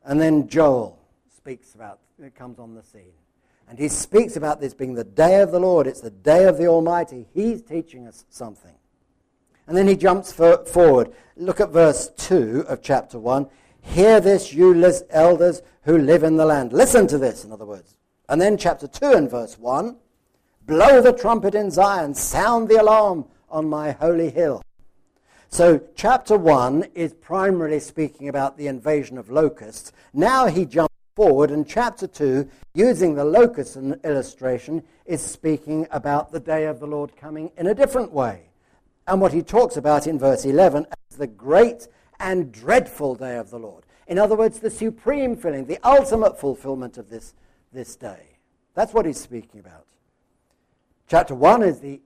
And 0.04 0.20
then 0.20 0.48
Joel 0.48 0.98
speaks 1.34 1.74
about 1.74 2.00
it, 2.20 2.34
comes 2.34 2.58
on 2.58 2.74
the 2.74 2.82
scene. 2.82 3.12
And 3.68 3.78
he 3.78 3.88
speaks 3.88 4.36
about 4.36 4.60
this 4.60 4.74
being 4.74 4.94
the 4.94 5.04
day 5.04 5.40
of 5.40 5.50
the 5.50 5.60
Lord. 5.60 5.86
It's 5.86 6.00
the 6.00 6.10
day 6.10 6.44
of 6.44 6.58
the 6.58 6.66
Almighty. 6.66 7.26
He's 7.32 7.62
teaching 7.62 8.06
us 8.06 8.26
something. 8.28 8.74
And 9.72 9.78
then 9.78 9.88
he 9.88 9.96
jumps 9.96 10.30
for, 10.30 10.66
forward. 10.66 11.14
Look 11.34 11.58
at 11.58 11.70
verse 11.70 12.10
2 12.18 12.66
of 12.68 12.82
chapter 12.82 13.18
1. 13.18 13.48
Hear 13.80 14.20
this, 14.20 14.52
you 14.52 14.74
elders 15.08 15.62
who 15.84 15.96
live 15.96 16.24
in 16.24 16.36
the 16.36 16.44
land. 16.44 16.74
Listen 16.74 17.06
to 17.06 17.16
this, 17.16 17.42
in 17.42 17.52
other 17.52 17.64
words. 17.64 17.96
And 18.28 18.38
then 18.38 18.58
chapter 18.58 18.86
2 18.86 19.12
and 19.12 19.30
verse 19.30 19.58
1 19.58 19.96
Blow 20.66 21.00
the 21.00 21.14
trumpet 21.14 21.54
in 21.54 21.70
Zion, 21.70 22.12
sound 22.12 22.68
the 22.68 22.82
alarm 22.82 23.24
on 23.48 23.66
my 23.66 23.92
holy 23.92 24.28
hill. 24.28 24.62
So, 25.48 25.80
chapter 25.94 26.36
1 26.36 26.88
is 26.94 27.14
primarily 27.14 27.80
speaking 27.80 28.28
about 28.28 28.58
the 28.58 28.66
invasion 28.66 29.16
of 29.16 29.30
locusts. 29.30 29.90
Now 30.12 30.48
he 30.48 30.66
jumps 30.66 30.94
forward, 31.16 31.50
and 31.50 31.66
chapter 31.66 32.06
2, 32.06 32.46
using 32.74 33.14
the 33.14 33.24
locust 33.24 33.78
illustration, 34.04 34.82
is 35.06 35.22
speaking 35.22 35.86
about 35.90 36.30
the 36.30 36.40
day 36.40 36.66
of 36.66 36.78
the 36.78 36.86
Lord 36.86 37.16
coming 37.16 37.50
in 37.56 37.68
a 37.68 37.74
different 37.74 38.12
way. 38.12 38.50
And 39.06 39.20
what 39.20 39.32
he 39.32 39.42
talks 39.42 39.76
about 39.76 40.06
in 40.06 40.18
verse 40.18 40.44
11 40.44 40.86
as 41.10 41.16
the 41.16 41.26
great 41.26 41.88
and 42.20 42.52
dreadful 42.52 43.14
day 43.14 43.36
of 43.36 43.50
the 43.50 43.58
Lord. 43.58 43.84
In 44.06 44.18
other 44.18 44.36
words, 44.36 44.60
the 44.60 44.70
supreme 44.70 45.36
filling, 45.36 45.66
the 45.66 45.78
ultimate 45.86 46.38
fulfillment 46.38 46.98
of 46.98 47.08
this, 47.08 47.34
this 47.72 47.96
day. 47.96 48.38
That's 48.74 48.94
what 48.94 49.06
he's 49.06 49.20
speaking 49.20 49.60
about. 49.60 49.86
Chapter 51.08 51.34
1 51.34 51.62
is 51.62 51.80
the 51.80 52.00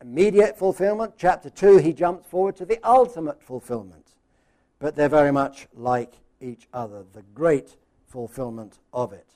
immediate 0.00 0.58
fulfillment. 0.58 1.14
Chapter 1.18 1.50
2, 1.50 1.78
he 1.78 1.92
jumps 1.92 2.26
forward 2.26 2.56
to 2.56 2.64
the 2.64 2.78
ultimate 2.88 3.42
fulfillment. 3.42 4.14
But 4.78 4.94
they're 4.94 5.08
very 5.08 5.32
much 5.32 5.66
like 5.74 6.14
each 6.40 6.68
other, 6.72 7.04
the 7.12 7.24
great 7.34 7.76
fulfillment 8.06 8.78
of 8.92 9.12
it. 9.12 9.26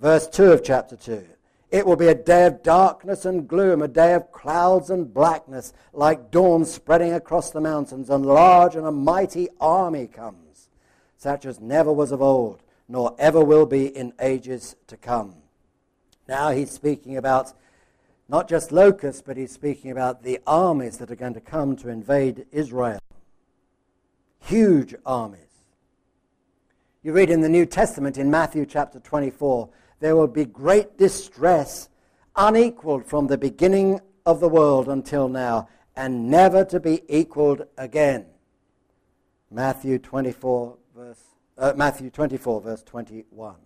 Verse 0.00 0.26
2 0.28 0.52
of 0.52 0.64
chapter 0.64 0.96
2 0.96 1.24
it 1.70 1.84
will 1.84 1.96
be 1.96 2.08
a 2.08 2.14
day 2.14 2.46
of 2.46 2.62
darkness 2.62 3.24
and 3.24 3.46
gloom, 3.46 3.82
a 3.82 3.88
day 3.88 4.14
of 4.14 4.32
clouds 4.32 4.90
and 4.90 5.12
blackness, 5.12 5.72
like 5.92 6.30
dawn 6.30 6.64
spreading 6.64 7.12
across 7.12 7.50
the 7.50 7.60
mountains, 7.60 8.08
and 8.08 8.24
large 8.24 8.74
and 8.74 8.86
a 8.86 8.92
mighty 8.92 9.48
army 9.60 10.06
comes, 10.06 10.70
such 11.16 11.44
as 11.44 11.60
never 11.60 11.92
was 11.92 12.10
of 12.10 12.22
old, 12.22 12.62
nor 12.88 13.14
ever 13.18 13.44
will 13.44 13.66
be 13.66 13.86
in 13.86 14.14
ages 14.20 14.76
to 14.86 14.96
come. 14.96 15.34
Now 16.26 16.50
he's 16.50 16.70
speaking 16.70 17.16
about 17.16 17.52
not 18.28 18.48
just 18.48 18.72
locusts, 18.72 19.22
but 19.24 19.36
he's 19.36 19.52
speaking 19.52 19.90
about 19.90 20.22
the 20.22 20.40
armies 20.46 20.98
that 20.98 21.10
are 21.10 21.16
going 21.16 21.34
to 21.34 21.40
come 21.40 21.76
to 21.76 21.88
invade 21.88 22.46
Israel. 22.52 23.00
huge 24.40 24.94
armies. 25.04 25.40
You 27.02 27.12
read 27.12 27.30
in 27.30 27.42
the 27.42 27.48
New 27.48 27.66
Testament 27.66 28.16
in 28.16 28.30
Matthew 28.30 28.64
chapter 28.64 28.98
24, 28.98 29.68
there 30.00 30.16
will 30.16 30.28
be 30.28 30.44
great 30.44 30.96
distress, 30.96 31.88
unequaled 32.36 33.06
from 33.06 33.26
the 33.26 33.38
beginning 33.38 34.00
of 34.24 34.40
the 34.40 34.48
world 34.48 34.88
until 34.88 35.28
now, 35.28 35.68
and 35.96 36.30
never 36.30 36.64
to 36.66 36.78
be 36.78 37.02
equaled 37.08 37.62
again. 37.76 38.26
Matthew 39.50 39.98
24, 39.98 40.76
verse, 40.94 41.22
uh, 41.56 41.72
Matthew 41.76 42.10
24, 42.10 42.60
verse 42.60 42.82
21. 42.82 43.56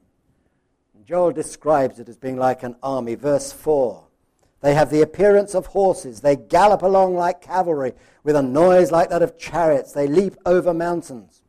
Joel 1.04 1.32
describes 1.32 1.98
it 1.98 2.08
as 2.08 2.16
being 2.16 2.36
like 2.36 2.62
an 2.62 2.76
army. 2.82 3.16
Verse 3.16 3.52
4 3.52 4.04
They 4.60 4.74
have 4.74 4.90
the 4.90 5.02
appearance 5.02 5.54
of 5.54 5.66
horses. 5.66 6.20
They 6.20 6.36
gallop 6.36 6.82
along 6.82 7.16
like 7.16 7.40
cavalry 7.40 7.92
with 8.22 8.36
a 8.36 8.42
noise 8.42 8.92
like 8.92 9.10
that 9.10 9.22
of 9.22 9.38
chariots. 9.38 9.92
They 9.92 10.06
leap 10.06 10.36
over 10.46 10.72
mountains, 10.72 11.42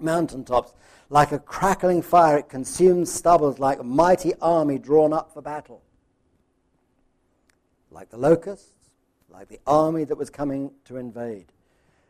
mountain 0.00 0.44
tops. 0.44 0.74
Like 1.10 1.32
a 1.32 1.38
crackling 1.38 2.02
fire, 2.02 2.38
it 2.38 2.48
consumes 2.48 3.12
stubbles 3.12 3.58
like 3.58 3.78
a 3.78 3.84
mighty 3.84 4.34
army 4.40 4.78
drawn 4.78 5.12
up 5.12 5.32
for 5.32 5.40
battle. 5.40 5.82
Like 7.90 8.10
the 8.10 8.18
locusts, 8.18 8.72
like 9.30 9.48
the 9.48 9.60
army 9.66 10.04
that 10.04 10.18
was 10.18 10.28
coming 10.28 10.70
to 10.84 10.96
invade. 10.96 11.46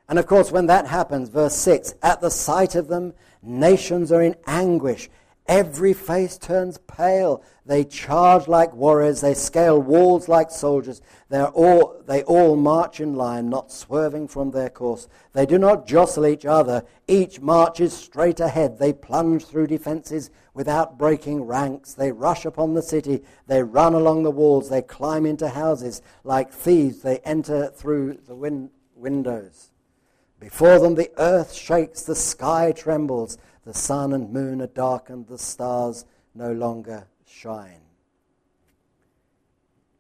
And 0.09 0.19
of 0.19 0.27
course, 0.27 0.51
when 0.51 0.67
that 0.67 0.87
happens, 0.87 1.29
verse 1.29 1.55
6 1.55 1.95
at 2.03 2.21
the 2.21 2.31
sight 2.31 2.75
of 2.75 2.89
them, 2.89 3.13
nations 3.43 4.11
are 4.11 4.23
in 4.23 4.35
anguish. 4.47 5.11
Every 5.49 5.95
face 5.95 6.37
turns 6.37 6.77
pale. 6.87 7.43
They 7.65 7.83
charge 7.83 8.49
like 8.49 8.75
warriors. 8.75 9.23
They 9.23 9.33
scale 9.33 9.81
walls 9.81 10.29
like 10.29 10.51
soldiers. 10.51 11.01
All, 11.33 12.03
they 12.07 12.23
all 12.25 12.55
march 12.55 13.01
in 13.01 13.15
line, 13.15 13.49
not 13.49 13.73
swerving 13.73 14.29
from 14.29 14.51
their 14.51 14.69
course. 14.69 15.09
They 15.33 15.47
do 15.47 15.57
not 15.59 15.87
jostle 15.87 16.27
each 16.27 16.45
other. 16.45 16.85
Each 17.07 17.41
marches 17.41 17.95
straight 17.95 18.41
ahead. 18.41 18.79
They 18.79 18.93
plunge 18.93 19.47
through 19.47 19.69
defenses 19.69 20.31
without 20.53 20.99
breaking 20.99 21.45
ranks. 21.45 21.95
They 21.95 22.13
rush 22.13 22.45
upon 22.45 22.75
the 22.75 22.83
city. 22.83 23.23
They 23.47 23.63
run 23.63 23.95
along 23.95 24.25
the 24.25 24.31
walls. 24.31 24.69
They 24.69 24.83
climb 24.83 25.25
into 25.25 25.49
houses. 25.49 26.03
Like 26.25 26.53
thieves, 26.53 27.01
they 27.01 27.21
enter 27.21 27.69
through 27.69 28.19
the 28.27 28.35
win- 28.35 28.71
windows. 28.95 29.71
Before 30.41 30.79
them, 30.79 30.95
the 30.95 31.11
earth 31.17 31.53
shakes, 31.55 32.03
the 32.03 32.15
sky 32.15 32.73
trembles. 32.73 33.39
The 33.69 33.75
sun 33.75 34.15
and 34.15 34.33
moon 34.33 34.63
are 34.63 34.67
darkened, 34.67 35.27
the 35.27 35.37
stars 35.37 36.07
no 36.35 36.53
longer 36.53 37.07
shine. 37.27 37.83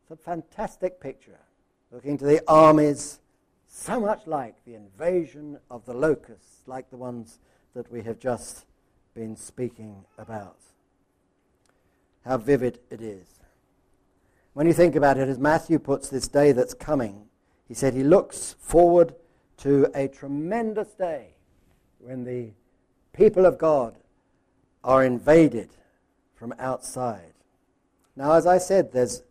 It's 0.01 0.11
a 0.11 0.17
fantastic 0.17 1.03
picture, 1.03 1.39
looking 1.93 2.17
to 2.17 2.25
the 2.25 2.43
armies 2.49 3.21
so 3.67 4.01
much 4.01 4.27
like 4.27 4.65
the 4.65 4.75
invasion 4.75 5.59
of 5.71 5.85
the 5.85 5.93
locusts, 5.93 6.63
like 6.67 6.89
the 6.89 6.97
ones 6.97 7.41
that 7.75 7.93
we 7.93 8.01
have 8.05 8.19
just 8.19 8.65
been 9.13 9.37
speaking 9.37 10.07
about. 10.17 10.57
How 12.25 12.39
vivid 12.39 12.79
it 12.89 13.03
is. 13.03 13.27
When 14.55 14.67
you 14.67 14.73
think 14.73 14.97
about 14.97 15.19
it, 15.19 15.29
as 15.29 15.39
Matthew 15.39 15.79
puts 15.79 16.09
this 16.09 16.27
day 16.27 16.53
that's 16.53 16.73
coming, 16.73 17.27
he 17.67 17.75
said 17.75 17.93
he 17.93 18.03
looks 18.03 18.57
forward 18.59 19.15
to 19.59 19.91
a 19.95 20.09
tremendous 20.09 20.89
day 20.95 21.35
when 21.99 22.25
the 22.25 22.53
people 23.19 23.47
of 23.47 23.59
God 23.59 23.97
are 24.85 25.05
invaded 25.05 25.71
from 26.37 26.55
outside. 26.61 27.35
Now, 28.15 28.33
as 28.35 28.47
I 28.47 28.59
said, 28.59 28.93
there's 28.93 29.23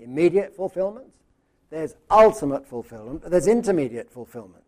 immediate 0.00 0.54
fulfillment, 0.54 1.14
there's 1.70 1.94
ultimate 2.10 2.66
fulfillment, 2.66 3.22
but 3.22 3.30
there's 3.30 3.46
intermediate 3.46 4.10
fulfillments. 4.10 4.64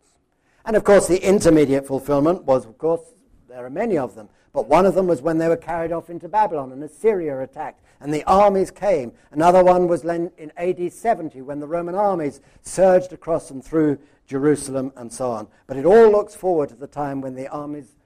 And 0.64 0.76
of 0.76 0.84
course, 0.84 1.08
the 1.08 1.22
intermediate 1.26 1.86
fulfillment 1.86 2.44
was, 2.44 2.66
of 2.66 2.78
course, 2.78 3.00
there 3.48 3.66
are 3.66 3.70
many 3.70 3.98
of 3.98 4.14
them, 4.14 4.28
but 4.52 4.68
one 4.68 4.86
of 4.86 4.94
them 4.94 5.08
was 5.08 5.20
when 5.20 5.38
they 5.38 5.48
were 5.48 5.56
carried 5.56 5.90
off 5.90 6.08
into 6.08 6.28
Babylon 6.28 6.70
and 6.70 6.82
Assyria 6.84 7.40
attacked 7.40 7.84
and 8.00 8.14
the 8.14 8.24
armies 8.24 8.70
came. 8.70 9.12
Another 9.32 9.64
one 9.64 9.88
was 9.88 10.04
in 10.04 10.52
AD 10.56 10.92
70 10.92 11.42
when 11.42 11.58
the 11.58 11.66
Roman 11.66 11.96
armies 11.96 12.40
surged 12.62 13.12
across 13.12 13.50
and 13.50 13.64
through 13.64 13.98
Jerusalem 14.26 14.92
and 14.96 15.12
so 15.12 15.32
on. 15.32 15.48
But 15.66 15.76
it 15.76 15.84
all 15.84 16.10
looks 16.10 16.36
forward 16.36 16.68
to 16.68 16.76
the 16.76 16.86
time 16.86 17.20
when 17.20 17.34
the 17.34 17.48
armies 17.48 17.96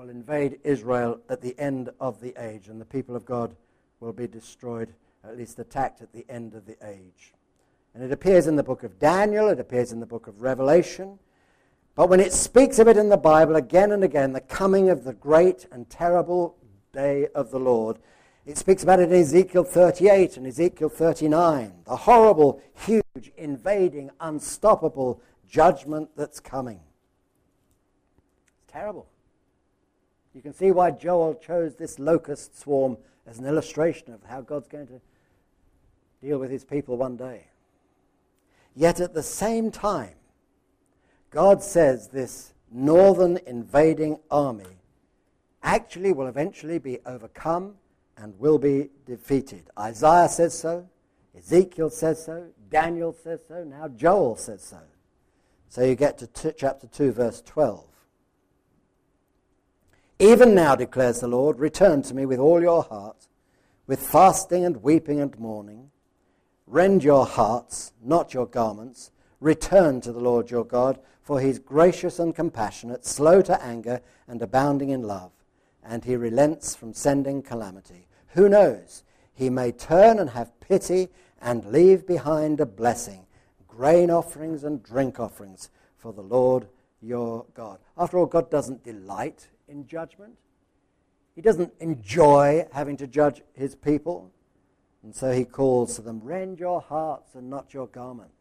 will 0.00 0.08
invade 0.08 0.58
Israel 0.64 1.20
at 1.28 1.42
the 1.42 1.54
end 1.58 1.90
of 2.00 2.22
the 2.22 2.32
age, 2.42 2.68
and 2.68 2.80
the 2.80 2.86
people 2.86 3.14
of 3.14 3.26
God 3.26 3.54
will 4.00 4.14
be 4.14 4.26
destroyed, 4.26 4.94
at 5.22 5.36
least 5.36 5.58
attacked 5.58 6.00
at 6.00 6.10
the 6.14 6.24
end 6.30 6.54
of 6.54 6.64
the 6.64 6.76
age. 6.82 7.34
And 7.92 8.02
it 8.02 8.10
appears 8.10 8.46
in 8.46 8.56
the 8.56 8.62
book 8.62 8.82
of 8.82 8.98
Daniel, 8.98 9.48
it 9.48 9.60
appears 9.60 9.92
in 9.92 10.00
the 10.00 10.06
book 10.06 10.26
of 10.26 10.40
Revelation. 10.40 11.18
But 11.96 12.08
when 12.08 12.18
it 12.18 12.32
speaks 12.32 12.78
of 12.78 12.88
it 12.88 12.96
in 12.96 13.10
the 13.10 13.18
Bible 13.18 13.56
again 13.56 13.92
and 13.92 14.02
again, 14.02 14.32
the 14.32 14.40
coming 14.40 14.88
of 14.88 15.04
the 15.04 15.12
great 15.12 15.66
and 15.70 15.90
terrible 15.90 16.56
day 16.94 17.26
of 17.34 17.50
the 17.50 17.60
Lord, 17.60 17.98
it 18.46 18.56
speaks 18.56 18.82
about 18.82 19.00
it 19.00 19.12
in 19.12 19.20
Ezekiel 19.20 19.64
38 19.64 20.38
and 20.38 20.46
Ezekiel 20.46 20.88
39, 20.88 21.74
the 21.84 21.96
horrible, 21.96 22.62
huge, 22.86 23.32
invading, 23.36 24.08
unstoppable 24.18 25.20
judgment 25.46 26.08
that's 26.16 26.40
coming. 26.40 26.80
It's 28.46 28.72
terrible. 28.72 29.06
You 30.34 30.42
can 30.42 30.54
see 30.54 30.70
why 30.70 30.92
Joel 30.92 31.34
chose 31.34 31.74
this 31.74 31.98
locust 31.98 32.58
swarm 32.58 32.96
as 33.26 33.38
an 33.38 33.46
illustration 33.46 34.12
of 34.12 34.22
how 34.24 34.40
God's 34.40 34.68
going 34.68 34.86
to 34.86 35.00
deal 36.22 36.38
with 36.38 36.50
his 36.50 36.64
people 36.64 36.96
one 36.96 37.16
day. 37.16 37.46
Yet 38.76 39.00
at 39.00 39.14
the 39.14 39.22
same 39.22 39.70
time, 39.70 40.14
God 41.30 41.62
says 41.62 42.08
this 42.08 42.52
northern 42.70 43.38
invading 43.46 44.18
army 44.30 44.78
actually 45.62 46.12
will 46.12 46.26
eventually 46.26 46.78
be 46.78 46.98
overcome 47.06 47.74
and 48.16 48.38
will 48.38 48.58
be 48.58 48.90
defeated. 49.06 49.64
Isaiah 49.78 50.28
says 50.28 50.56
so, 50.56 50.88
Ezekiel 51.36 51.90
says 51.90 52.24
so, 52.24 52.46
Daniel 52.70 53.12
says 53.12 53.40
so, 53.48 53.64
now 53.64 53.88
Joel 53.88 54.36
says 54.36 54.62
so. 54.62 54.80
So 55.68 55.84
you 55.84 55.94
get 55.94 56.18
to 56.18 56.26
t- 56.26 56.52
chapter 56.56 56.86
2, 56.86 57.12
verse 57.12 57.42
12. 57.42 57.84
Even 60.20 60.54
now, 60.54 60.76
declares 60.76 61.20
the 61.20 61.28
Lord, 61.28 61.58
return 61.58 62.02
to 62.02 62.12
me 62.12 62.26
with 62.26 62.38
all 62.38 62.60
your 62.60 62.82
heart, 62.82 63.26
with 63.86 64.06
fasting 64.06 64.66
and 64.66 64.82
weeping 64.82 65.18
and 65.18 65.36
mourning. 65.38 65.90
Rend 66.66 67.02
your 67.02 67.24
hearts, 67.24 67.94
not 68.02 68.34
your 68.34 68.44
garments. 68.44 69.12
Return 69.40 70.02
to 70.02 70.12
the 70.12 70.20
Lord 70.20 70.50
your 70.50 70.66
God, 70.66 70.98
for 71.22 71.40
he 71.40 71.48
is 71.48 71.58
gracious 71.58 72.18
and 72.18 72.34
compassionate, 72.34 73.06
slow 73.06 73.40
to 73.40 73.64
anger, 73.64 74.02
and 74.28 74.42
abounding 74.42 74.90
in 74.90 75.04
love. 75.04 75.32
And 75.82 76.04
he 76.04 76.16
relents 76.16 76.76
from 76.76 76.92
sending 76.92 77.40
calamity. 77.40 78.06
Who 78.34 78.50
knows? 78.50 79.04
He 79.32 79.48
may 79.48 79.72
turn 79.72 80.18
and 80.18 80.28
have 80.28 80.60
pity 80.60 81.08
and 81.40 81.64
leave 81.64 82.06
behind 82.06 82.60
a 82.60 82.66
blessing, 82.66 83.24
grain 83.66 84.10
offerings 84.10 84.64
and 84.64 84.82
drink 84.82 85.18
offerings 85.18 85.70
for 85.96 86.12
the 86.12 86.20
Lord 86.20 86.66
your 87.00 87.46
God. 87.54 87.78
After 87.96 88.18
all, 88.18 88.26
God 88.26 88.50
doesn't 88.50 88.84
delight 88.84 89.48
in 89.70 89.86
judgment. 89.86 90.34
He 91.34 91.40
doesn't 91.40 91.72
enjoy 91.80 92.66
having 92.72 92.96
to 92.98 93.06
judge 93.06 93.42
his 93.54 93.74
people. 93.74 94.30
And 95.02 95.14
so 95.14 95.32
he 95.32 95.44
calls 95.44 95.96
to 95.96 96.02
them, 96.02 96.20
rend 96.22 96.58
your 96.58 96.80
hearts 96.80 97.34
and 97.34 97.48
not 97.48 97.72
your 97.72 97.86
garments. 97.86 98.34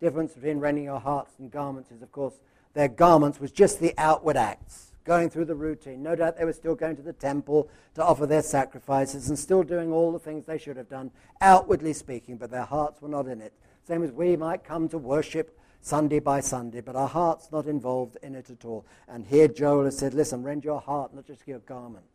Difference 0.00 0.34
between 0.34 0.58
rending 0.58 0.84
your 0.84 1.00
hearts 1.00 1.34
and 1.38 1.50
garments 1.50 1.90
is, 1.90 2.02
of 2.02 2.12
course, 2.12 2.34
their 2.74 2.88
garments 2.88 3.40
was 3.40 3.52
just 3.52 3.80
the 3.80 3.94
outward 3.96 4.36
acts, 4.36 4.92
going 5.04 5.30
through 5.30 5.44
the 5.44 5.54
routine. 5.54 6.02
No 6.02 6.16
doubt 6.16 6.36
they 6.36 6.44
were 6.44 6.52
still 6.52 6.74
going 6.74 6.96
to 6.96 7.02
the 7.02 7.12
temple 7.12 7.70
to 7.94 8.04
offer 8.04 8.26
their 8.26 8.42
sacrifices 8.42 9.28
and 9.28 9.38
still 9.38 9.62
doing 9.62 9.92
all 9.92 10.12
the 10.12 10.18
things 10.18 10.44
they 10.44 10.58
should 10.58 10.76
have 10.76 10.88
done, 10.88 11.10
outwardly 11.40 11.92
speaking, 11.92 12.36
but 12.36 12.50
their 12.50 12.64
hearts 12.64 13.00
were 13.00 13.08
not 13.08 13.26
in 13.26 13.40
it. 13.40 13.52
Same 13.86 14.02
as 14.02 14.10
we 14.10 14.36
might 14.36 14.64
come 14.64 14.88
to 14.88 14.98
worship 14.98 15.58
Sunday 15.82 16.20
by 16.20 16.40
Sunday, 16.40 16.80
but 16.80 16.94
our 16.94 17.08
heart's 17.08 17.50
not 17.50 17.66
involved 17.66 18.16
in 18.22 18.36
it 18.36 18.48
at 18.50 18.64
all. 18.64 18.86
And 19.08 19.26
here 19.26 19.48
Joel 19.48 19.84
has 19.84 19.98
said, 19.98 20.14
listen, 20.14 20.44
rend 20.44 20.64
your 20.64 20.80
heart, 20.80 21.12
not 21.12 21.26
just 21.26 21.46
your 21.46 21.58
garments. 21.58 22.06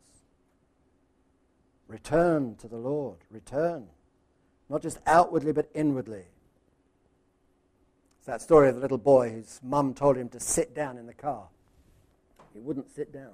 Return 1.86 2.56
to 2.56 2.66
the 2.66 2.78
Lord. 2.78 3.18
Return. 3.30 3.88
Not 4.70 4.80
just 4.80 4.98
outwardly, 5.06 5.52
but 5.52 5.70
inwardly. 5.74 6.24
It's 8.18 8.26
that 8.26 8.40
story 8.40 8.70
of 8.70 8.74
the 8.74 8.80
little 8.80 8.98
boy 8.98 9.30
whose 9.30 9.60
mum 9.62 9.92
told 9.92 10.16
him 10.16 10.30
to 10.30 10.40
sit 10.40 10.74
down 10.74 10.96
in 10.96 11.06
the 11.06 11.14
car. 11.14 11.48
He 12.54 12.60
wouldn't 12.60 12.90
sit 12.90 13.12
down. 13.12 13.32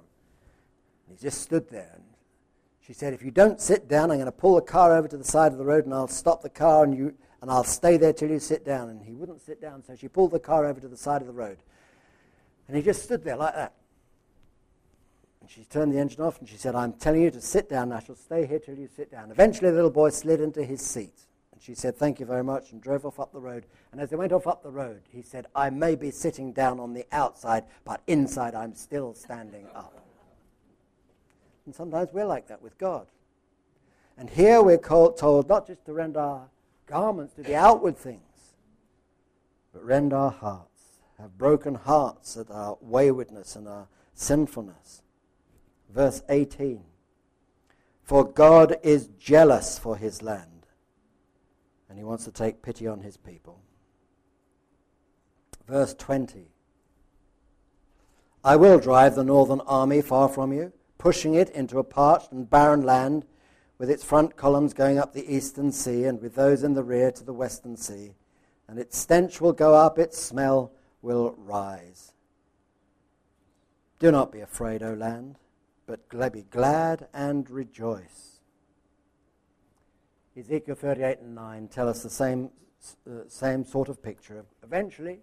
He 1.09 1.15
just 1.15 1.41
stood 1.41 1.69
there. 1.69 1.91
And 1.93 2.03
she 2.85 2.91
said, 2.91 3.13
If 3.13 3.23
you 3.23 3.31
don't 3.31 3.61
sit 3.61 3.87
down, 3.87 4.11
I'm 4.11 4.17
going 4.17 4.25
to 4.25 4.31
pull 4.33 4.55
the 4.55 4.61
car 4.61 4.95
over 4.95 5.07
to 5.07 5.17
the 5.17 5.23
side 5.23 5.53
of 5.53 5.57
the 5.57 5.65
road 5.65 5.85
and 5.85 5.93
I'll 5.93 6.07
stop 6.07 6.41
the 6.41 6.49
car 6.49 6.83
and 6.83 6.95
you, 6.97 7.13
and 7.41 7.51
I'll 7.51 7.63
stay 7.63 7.97
there 7.97 8.13
till 8.13 8.29
you 8.29 8.39
sit 8.39 8.65
down. 8.65 8.89
And 8.89 9.01
he 9.01 9.13
wouldn't 9.13 9.41
sit 9.41 9.61
down, 9.61 9.83
so 9.83 9.95
she 9.95 10.07
pulled 10.07 10.31
the 10.31 10.39
car 10.39 10.65
over 10.65 10.79
to 10.79 10.87
the 10.87 10.97
side 10.97 11.21
of 11.21 11.27
the 11.27 11.33
road. 11.33 11.57
And 12.67 12.75
he 12.75 12.83
just 12.83 13.03
stood 13.03 13.23
there 13.23 13.35
like 13.35 13.55
that. 13.55 13.73
And 15.41 15.49
she 15.49 15.63
turned 15.63 15.93
the 15.93 15.99
engine 15.99 16.21
off 16.21 16.39
and 16.39 16.49
she 16.49 16.57
said, 16.57 16.73
I'm 16.73 16.93
telling 16.93 17.21
you 17.21 17.29
to 17.29 17.41
sit 17.41 17.69
down. 17.69 17.91
I 17.91 17.99
shall 17.99 18.15
stay 18.15 18.47
here 18.47 18.57
till 18.57 18.75
you 18.75 18.89
sit 18.95 19.11
down. 19.11 19.29
Eventually, 19.29 19.69
the 19.69 19.75
little 19.75 19.91
boy 19.91 20.09
slid 20.09 20.41
into 20.41 20.63
his 20.63 20.81
seat. 20.81 21.13
And 21.51 21.61
She 21.61 21.75
said, 21.75 21.95
Thank 21.95 22.19
you 22.19 22.25
very 22.25 22.43
much, 22.43 22.71
and 22.71 22.81
drove 22.81 23.05
off 23.05 23.19
up 23.19 23.31
the 23.31 23.39
road. 23.39 23.67
And 23.91 24.01
as 24.01 24.09
they 24.09 24.15
went 24.15 24.31
off 24.31 24.47
up 24.47 24.63
the 24.63 24.71
road, 24.71 25.03
he 25.11 25.21
said, 25.21 25.45
I 25.55 25.69
may 25.69 25.95
be 25.95 26.09
sitting 26.09 26.51
down 26.51 26.79
on 26.79 26.93
the 26.93 27.05
outside, 27.11 27.65
but 27.83 28.01
inside 28.07 28.55
I'm 28.55 28.73
still 28.73 29.13
standing 29.13 29.67
up. 29.75 29.93
And 31.67 31.75
sometimes 31.75 32.09
we're 32.11 32.25
like 32.25 32.47
that 32.47 32.61
with 32.61 32.77
God. 32.77 33.07
And 34.17 34.29
here 34.29 34.61
we're 34.61 34.77
told 34.77 35.47
not 35.47 35.67
just 35.67 35.85
to 35.85 35.93
render 35.93 36.19
our 36.19 36.47
garments 36.85 37.33
to 37.33 37.43
the 37.43 37.55
outward 37.55 37.97
things, 37.97 38.53
but 39.73 39.83
rend 39.83 40.13
our 40.13 40.31
hearts, 40.31 40.99
have 41.19 41.37
broken 41.37 41.75
hearts 41.75 42.37
at 42.37 42.49
our 42.51 42.77
waywardness 42.81 43.55
and 43.55 43.67
our 43.67 43.87
sinfulness. 44.13 45.01
Verse 45.93 46.21
18 46.29 46.83
For 48.03 48.23
God 48.25 48.77
is 48.83 49.09
jealous 49.19 49.79
for 49.79 49.97
his 49.97 50.21
land, 50.21 50.67
and 51.89 51.97
he 51.97 52.03
wants 52.03 52.25
to 52.25 52.31
take 52.31 52.61
pity 52.61 52.87
on 52.87 53.01
his 53.01 53.17
people. 53.17 53.61
Verse 55.67 55.93
20 55.93 56.47
I 58.43 58.55
will 58.57 58.77
drive 58.77 59.15
the 59.15 59.23
northern 59.23 59.61
army 59.61 60.01
far 60.01 60.29
from 60.29 60.53
you, 60.53 60.71
pushing 60.99 61.33
it 61.33 61.49
into 61.49 61.79
a 61.79 61.83
parched 61.83 62.31
and 62.31 62.47
barren 62.47 62.83
land 62.83 63.25
with 63.77 63.89
its 63.89 64.03
front 64.03 64.35
columns 64.35 64.73
going 64.73 64.97
up 64.97 65.13
the 65.13 65.33
eastern 65.33 65.71
sea, 65.71 66.05
and 66.05 66.21
with 66.21 66.35
those 66.35 66.63
in 66.63 66.73
the 66.73 66.83
rear 66.83 67.11
to 67.11 67.23
the 67.23 67.33
western 67.33 67.75
sea. 67.75 68.13
And 68.67 68.79
its 68.79 68.97
stench 68.97 69.41
will 69.41 69.53
go 69.53 69.73
up, 69.73 69.99
its 69.99 70.17
smell 70.17 70.71
will 71.01 71.35
rise. 71.37 72.13
Do 73.99 74.11
not 74.11 74.31
be 74.31 74.41
afraid, 74.41 74.83
O 74.83 74.93
land, 74.93 75.37
but 75.87 76.09
be 76.31 76.43
glad 76.43 77.07
and 77.13 77.49
rejoice. 77.49 78.39
Ezekiel 80.37 80.75
38 80.75 81.19
and 81.19 81.35
9 81.35 81.67
tell 81.69 81.87
us 81.87 82.03
the 82.03 82.09
same, 82.09 82.49
uh, 83.09 83.21
same 83.27 83.63
sort 83.63 83.87
of 83.87 84.03
picture. 84.03 84.45
Eventually, 84.63 85.19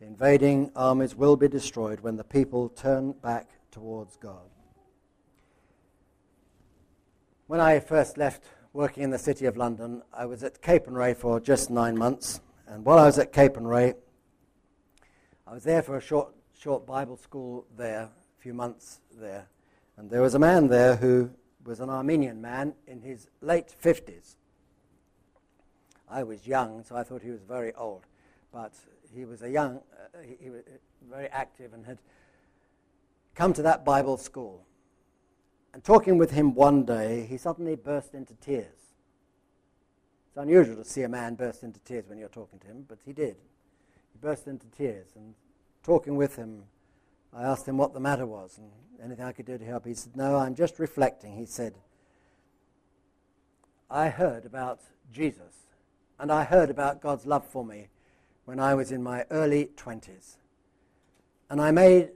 the 0.00 0.06
invading 0.06 0.70
armies 0.74 1.14
will 1.14 1.36
be 1.36 1.48
destroyed 1.48 2.00
when 2.00 2.16
the 2.16 2.24
people 2.24 2.68
turn 2.70 3.12
back 3.12 3.50
towards 3.70 4.16
God. 4.16 4.48
When 7.48 7.60
I 7.60 7.78
first 7.78 8.18
left 8.18 8.42
working 8.72 9.04
in 9.04 9.10
the 9.10 9.20
City 9.20 9.46
of 9.46 9.56
London, 9.56 10.02
I 10.12 10.26
was 10.26 10.42
at 10.42 10.60
Capernwray 10.60 11.16
for 11.16 11.38
just 11.38 11.70
nine 11.70 11.96
months. 11.96 12.40
And 12.66 12.84
while 12.84 12.98
I 12.98 13.06
was 13.06 13.20
at 13.20 13.32
Capernwray, 13.32 13.94
I 15.46 15.52
was 15.52 15.62
there 15.62 15.80
for 15.80 15.96
a 15.96 16.00
short, 16.00 16.34
short 16.58 16.84
Bible 16.84 17.16
school 17.16 17.64
there, 17.76 18.00
a 18.00 18.40
few 18.40 18.52
months 18.52 19.00
there. 19.12 19.46
And 19.96 20.10
there 20.10 20.22
was 20.22 20.34
a 20.34 20.40
man 20.40 20.66
there 20.66 20.96
who 20.96 21.30
was 21.64 21.78
an 21.78 21.88
Armenian 21.88 22.42
man 22.42 22.74
in 22.88 23.00
his 23.00 23.28
late 23.40 23.72
50s. 23.80 24.34
I 26.10 26.24
was 26.24 26.48
young, 26.48 26.82
so 26.82 26.96
I 26.96 27.04
thought 27.04 27.22
he 27.22 27.30
was 27.30 27.42
very 27.42 27.72
old. 27.74 28.06
But 28.52 28.72
he 29.14 29.24
was 29.24 29.42
a 29.42 29.50
young, 29.50 29.76
uh, 29.76 30.18
he, 30.20 30.36
he 30.46 30.50
was 30.50 30.62
very 31.08 31.28
active 31.28 31.74
and 31.74 31.86
had 31.86 31.98
come 33.36 33.52
to 33.52 33.62
that 33.62 33.84
Bible 33.84 34.16
school. 34.16 34.66
And 35.76 35.84
talking 35.84 36.16
with 36.16 36.30
him 36.30 36.54
one 36.54 36.86
day, 36.86 37.26
he 37.28 37.36
suddenly 37.36 37.74
burst 37.76 38.14
into 38.14 38.32
tears. 38.36 38.94
It's 40.28 40.36
unusual 40.38 40.76
to 40.76 40.84
see 40.86 41.02
a 41.02 41.08
man 41.10 41.34
burst 41.34 41.62
into 41.64 41.78
tears 41.80 42.08
when 42.08 42.16
you're 42.16 42.30
talking 42.30 42.58
to 42.60 42.66
him, 42.66 42.86
but 42.88 42.96
he 43.04 43.12
did. 43.12 43.36
He 44.10 44.18
burst 44.18 44.46
into 44.46 44.66
tears. 44.68 45.08
And 45.16 45.34
talking 45.82 46.16
with 46.16 46.36
him, 46.36 46.62
I 47.30 47.42
asked 47.42 47.68
him 47.68 47.76
what 47.76 47.92
the 47.92 48.00
matter 48.00 48.24
was 48.24 48.56
and 48.56 48.70
anything 49.04 49.26
I 49.26 49.32
could 49.32 49.44
do 49.44 49.58
to 49.58 49.64
help. 49.66 49.84
He 49.84 49.92
said, 49.92 50.16
No, 50.16 50.38
I'm 50.38 50.54
just 50.54 50.78
reflecting. 50.78 51.36
He 51.36 51.44
said, 51.44 51.74
I 53.90 54.08
heard 54.08 54.46
about 54.46 54.80
Jesus 55.12 55.66
and 56.18 56.32
I 56.32 56.44
heard 56.44 56.70
about 56.70 57.02
God's 57.02 57.26
love 57.26 57.46
for 57.46 57.66
me 57.66 57.88
when 58.46 58.58
I 58.58 58.72
was 58.72 58.92
in 58.92 59.02
my 59.02 59.26
early 59.30 59.68
20s. 59.76 60.36
And 61.50 61.60
I 61.60 61.70
made 61.70 62.12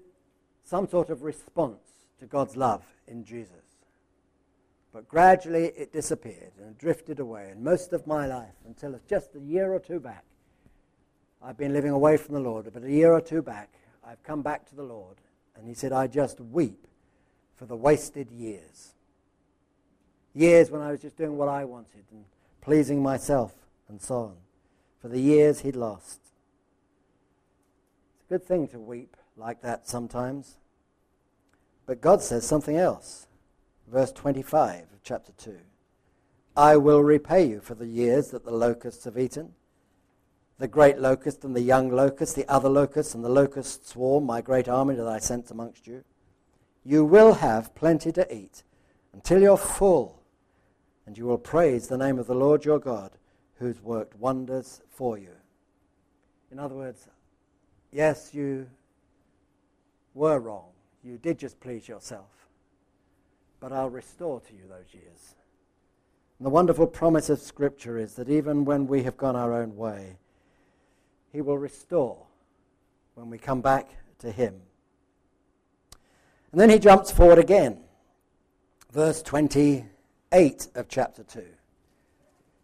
some 0.64 0.88
sort 0.88 1.10
of 1.10 1.20
response 1.20 1.89
to 2.20 2.26
God's 2.26 2.56
love 2.56 2.84
in 3.06 3.24
Jesus. 3.24 3.70
But 4.92 5.08
gradually 5.08 5.66
it 5.66 5.92
disappeared 5.92 6.52
and 6.60 6.76
drifted 6.78 7.20
away. 7.20 7.50
And 7.50 7.62
most 7.62 7.92
of 7.92 8.06
my 8.06 8.26
life, 8.26 8.54
until 8.66 8.98
just 9.08 9.34
a 9.34 9.40
year 9.40 9.72
or 9.72 9.78
two 9.78 10.00
back, 10.00 10.24
I've 11.42 11.56
been 11.56 11.72
living 11.72 11.92
away 11.92 12.16
from 12.16 12.34
the 12.34 12.40
Lord. 12.40 12.70
But 12.72 12.82
a 12.82 12.90
year 12.90 13.12
or 13.12 13.20
two 13.20 13.42
back, 13.42 13.70
I've 14.04 14.22
come 14.22 14.42
back 14.42 14.68
to 14.68 14.76
the 14.76 14.82
Lord. 14.82 15.16
And 15.56 15.66
he 15.66 15.74
said, 15.74 15.92
I 15.92 16.06
just 16.06 16.40
weep 16.40 16.86
for 17.56 17.66
the 17.66 17.76
wasted 17.76 18.30
years. 18.30 18.94
Years 20.34 20.70
when 20.70 20.80
I 20.80 20.90
was 20.90 21.00
just 21.00 21.16
doing 21.16 21.36
what 21.36 21.48
I 21.48 21.64
wanted 21.64 22.04
and 22.10 22.24
pleasing 22.60 23.02
myself 23.02 23.52
and 23.88 24.00
so 24.00 24.14
on. 24.16 24.36
For 25.00 25.08
the 25.08 25.20
years 25.20 25.60
he'd 25.60 25.76
lost. 25.76 26.20
It's 28.14 28.24
a 28.26 28.34
good 28.34 28.44
thing 28.44 28.68
to 28.68 28.78
weep 28.78 29.16
like 29.36 29.62
that 29.62 29.88
sometimes. 29.88 30.56
But 31.90 32.00
God 32.00 32.22
says 32.22 32.46
something 32.46 32.76
else. 32.76 33.26
Verse 33.88 34.12
25 34.12 34.82
of 34.92 35.02
chapter 35.02 35.32
2. 35.32 35.56
I 36.56 36.76
will 36.76 37.02
repay 37.02 37.44
you 37.44 37.58
for 37.58 37.74
the 37.74 37.88
years 37.88 38.28
that 38.28 38.44
the 38.44 38.52
locusts 38.52 39.06
have 39.06 39.18
eaten. 39.18 39.54
The 40.58 40.68
great 40.68 41.00
locust 41.00 41.44
and 41.44 41.56
the 41.56 41.60
young 41.60 41.90
locust, 41.90 42.36
the 42.36 42.48
other 42.48 42.68
locusts 42.68 43.12
and 43.16 43.24
the 43.24 43.28
locust 43.28 43.88
swarm, 43.88 44.24
my 44.24 44.40
great 44.40 44.68
army 44.68 44.94
that 44.94 45.08
I 45.08 45.18
sent 45.18 45.50
amongst 45.50 45.88
you. 45.88 46.04
You 46.84 47.04
will 47.04 47.32
have 47.32 47.74
plenty 47.74 48.12
to 48.12 48.32
eat 48.32 48.62
until 49.12 49.42
you're 49.42 49.56
full, 49.56 50.22
and 51.06 51.18
you 51.18 51.26
will 51.26 51.38
praise 51.38 51.88
the 51.88 51.98
name 51.98 52.20
of 52.20 52.28
the 52.28 52.36
Lord 52.36 52.64
your 52.64 52.78
God, 52.78 53.10
who's 53.56 53.82
worked 53.82 54.14
wonders 54.14 54.80
for 54.90 55.18
you. 55.18 55.32
In 56.52 56.60
other 56.60 56.76
words, 56.76 57.08
yes, 57.90 58.32
you 58.32 58.68
were 60.14 60.38
wrong 60.38 60.69
you 61.02 61.18
did 61.18 61.38
just 61.38 61.60
please 61.60 61.88
yourself. 61.88 62.30
But 63.58 63.72
I'll 63.72 63.90
restore 63.90 64.40
to 64.40 64.52
you 64.52 64.62
those 64.68 64.92
years. 64.92 65.34
And 66.38 66.46
the 66.46 66.50
wonderful 66.50 66.86
promise 66.86 67.28
of 67.28 67.40
Scripture 67.40 67.98
is 67.98 68.14
that 68.14 68.28
even 68.28 68.64
when 68.64 68.86
we 68.86 69.02
have 69.02 69.16
gone 69.16 69.36
our 69.36 69.52
own 69.52 69.76
way, 69.76 70.16
He 71.32 71.40
will 71.40 71.58
restore 71.58 72.26
when 73.14 73.28
we 73.28 73.38
come 73.38 73.60
back 73.60 73.90
to 74.20 74.30
Him. 74.30 74.62
And 76.52 76.60
then 76.60 76.70
he 76.70 76.78
jumps 76.78 77.10
forward 77.10 77.38
again. 77.38 77.78
Verse 78.92 79.22
28 79.22 80.68
of 80.74 80.88
chapter 80.88 81.22
2. 81.22 81.44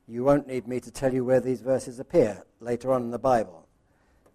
You 0.09 0.25
won't 0.25 0.49
need 0.49 0.67
me 0.67 0.81
to 0.81 0.91
tell 0.91 1.13
you 1.13 1.25
where 1.25 1.41
these 1.41 1.61
verses 1.61 2.01
appear 2.01 2.45
later 2.61 2.93
on 2.93 3.03
in 3.03 3.11
the 3.11 3.19
Bible. 3.19 3.66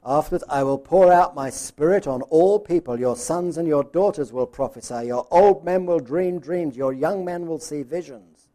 Afterwards, 0.04 0.44
I 0.50 0.64
will 0.64 0.80
pour 0.80 1.12
out 1.12 1.36
my 1.36 1.52
spirit 1.52 2.08
on 2.08 2.24
all 2.24 2.60
people. 2.60 3.00
Your 3.00 3.16
sons 3.16 3.58
and 3.58 3.68
your 3.68 3.84
daughters 3.84 4.34
will 4.34 4.48
prophesy. 4.48 5.08
Your 5.08 5.28
old 5.30 5.64
men 5.64 5.86
will 5.86 6.00
dream 6.00 6.40
dreams. 6.40 6.76
Your 6.76 6.92
young 6.92 7.24
men 7.24 7.46
will 7.46 7.60
see 7.60 7.84
visions. 7.84 8.48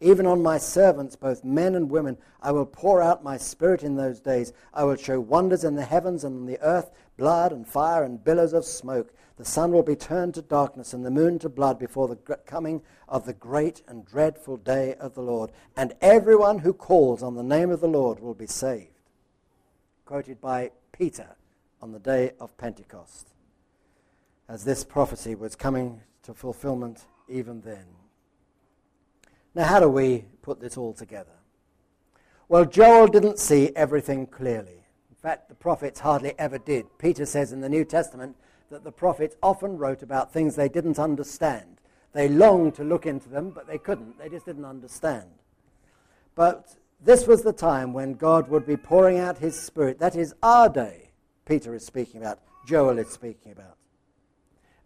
Even 0.00 0.26
on 0.26 0.42
my 0.42 0.58
servants, 0.58 1.16
both 1.16 1.44
men 1.44 1.74
and 1.74 1.90
women, 1.90 2.18
I 2.40 2.52
will 2.52 2.66
pour 2.66 3.02
out 3.02 3.24
my 3.24 3.36
spirit 3.36 3.82
in 3.82 3.96
those 3.96 4.20
days. 4.20 4.52
I 4.72 4.84
will 4.84 4.96
show 4.96 5.20
wonders 5.20 5.64
in 5.64 5.74
the 5.74 5.84
heavens 5.84 6.22
and 6.22 6.36
on 6.36 6.46
the 6.46 6.60
earth, 6.60 6.90
blood 7.16 7.52
and 7.52 7.66
fire 7.66 8.04
and 8.04 8.22
billows 8.22 8.52
of 8.52 8.64
smoke. 8.64 9.12
The 9.36 9.44
sun 9.44 9.72
will 9.72 9.82
be 9.82 9.96
turned 9.96 10.34
to 10.34 10.42
darkness 10.42 10.92
and 10.92 11.04
the 11.04 11.10
moon 11.10 11.38
to 11.40 11.48
blood 11.48 11.80
before 11.80 12.06
the 12.06 12.36
coming 12.46 12.82
of 13.08 13.26
the 13.26 13.32
great 13.32 13.82
and 13.88 14.04
dreadful 14.04 14.56
day 14.56 14.94
of 14.94 15.14
the 15.14 15.22
Lord. 15.22 15.50
And 15.76 15.94
everyone 16.00 16.60
who 16.60 16.72
calls 16.72 17.24
on 17.24 17.34
the 17.34 17.42
name 17.42 17.70
of 17.70 17.80
the 17.80 17.88
Lord 17.88 18.20
will 18.20 18.34
be 18.34 18.46
saved. 18.46 18.91
Quoted 20.12 20.42
by 20.42 20.70
Peter 20.92 21.36
on 21.80 21.92
the 21.92 21.98
day 21.98 22.32
of 22.38 22.54
Pentecost, 22.58 23.28
as 24.46 24.62
this 24.62 24.84
prophecy 24.84 25.34
was 25.34 25.56
coming 25.56 26.02
to 26.24 26.34
fulfillment 26.34 27.06
even 27.30 27.62
then. 27.62 27.86
Now, 29.54 29.64
how 29.64 29.80
do 29.80 29.88
we 29.88 30.26
put 30.42 30.60
this 30.60 30.76
all 30.76 30.92
together? 30.92 31.38
Well, 32.46 32.66
Joel 32.66 33.06
didn't 33.06 33.38
see 33.38 33.70
everything 33.74 34.26
clearly. 34.26 34.84
In 35.08 35.16
fact, 35.16 35.48
the 35.48 35.54
prophets 35.54 36.00
hardly 36.00 36.34
ever 36.38 36.58
did. 36.58 36.98
Peter 36.98 37.24
says 37.24 37.50
in 37.50 37.62
the 37.62 37.70
New 37.70 37.86
Testament 37.86 38.36
that 38.68 38.84
the 38.84 38.92
prophets 38.92 39.36
often 39.42 39.78
wrote 39.78 40.02
about 40.02 40.30
things 40.30 40.56
they 40.56 40.68
didn't 40.68 40.98
understand. 40.98 41.80
They 42.12 42.28
longed 42.28 42.74
to 42.74 42.84
look 42.84 43.06
into 43.06 43.30
them, 43.30 43.48
but 43.48 43.66
they 43.66 43.78
couldn't. 43.78 44.18
They 44.18 44.28
just 44.28 44.44
didn't 44.44 44.66
understand. 44.66 45.30
But 46.34 46.76
this 47.04 47.26
was 47.26 47.42
the 47.42 47.52
time 47.52 47.92
when 47.92 48.14
God 48.14 48.48
would 48.48 48.66
be 48.66 48.76
pouring 48.76 49.18
out 49.18 49.38
his 49.38 49.60
Spirit. 49.60 49.98
That 49.98 50.16
is 50.16 50.34
our 50.42 50.68
day, 50.68 51.10
Peter 51.44 51.74
is 51.74 51.84
speaking 51.84 52.20
about, 52.20 52.38
Joel 52.66 52.98
is 52.98 53.08
speaking 53.08 53.52
about. 53.52 53.76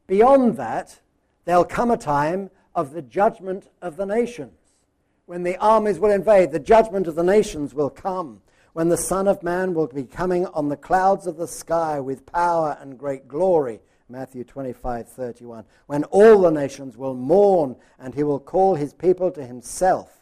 Beyond 0.07 0.57
that, 0.57 1.01
there'll 1.45 1.65
come 1.65 1.91
a 1.91 1.97
time 1.97 2.51
of 2.75 2.93
the 2.93 3.03
judgment 3.03 3.69
of 3.83 3.97
the 3.97 4.07
nations. 4.07 4.59
When 5.27 5.43
the 5.43 5.57
armies 5.57 5.99
will 5.99 6.11
invade, 6.11 6.53
the 6.53 6.61
judgment 6.61 7.07
of 7.07 7.17
the 7.17 7.25
nations 7.25 7.75
will 7.75 7.91
come. 7.91 8.41
When 8.73 8.89
the 8.89 8.97
Son 8.97 9.27
of 9.27 9.43
Man 9.43 9.75
will 9.75 9.89
be 9.89 10.05
coming 10.05 10.47
on 10.47 10.69
the 10.69 10.77
clouds 10.77 11.27
of 11.27 11.37
the 11.37 11.49
sky 11.49 11.99
with 11.99 12.27
power 12.27 12.77
and 12.81 12.99
great 12.99 13.27
glory. 13.27 13.81
Matthew 14.09 14.45
25, 14.45 15.09
31. 15.09 15.65
When 15.87 16.05
all 16.05 16.43
the 16.43 16.51
nations 16.51 16.97
will 16.97 17.15
mourn 17.15 17.77
and 17.99 18.15
he 18.15 18.23
will 18.23 18.39
call 18.39 18.77
his 18.77 18.95
people 18.95 19.33
to 19.33 19.45
himself 19.45 20.17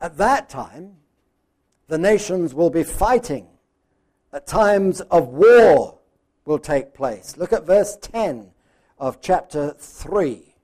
At 0.00 0.16
that 0.16 0.48
time, 0.48 0.96
the 1.88 1.98
nations 1.98 2.54
will 2.54 2.70
be 2.70 2.84
fighting. 2.84 3.48
At 4.32 4.46
times 4.46 5.00
of 5.02 5.28
war 5.28 5.98
will 6.44 6.58
take 6.58 6.94
place. 6.94 7.36
Look 7.36 7.52
at 7.52 7.66
verse 7.66 7.96
10 8.00 8.50
of 8.98 9.20
chapter 9.20 9.74
3. 9.78 10.54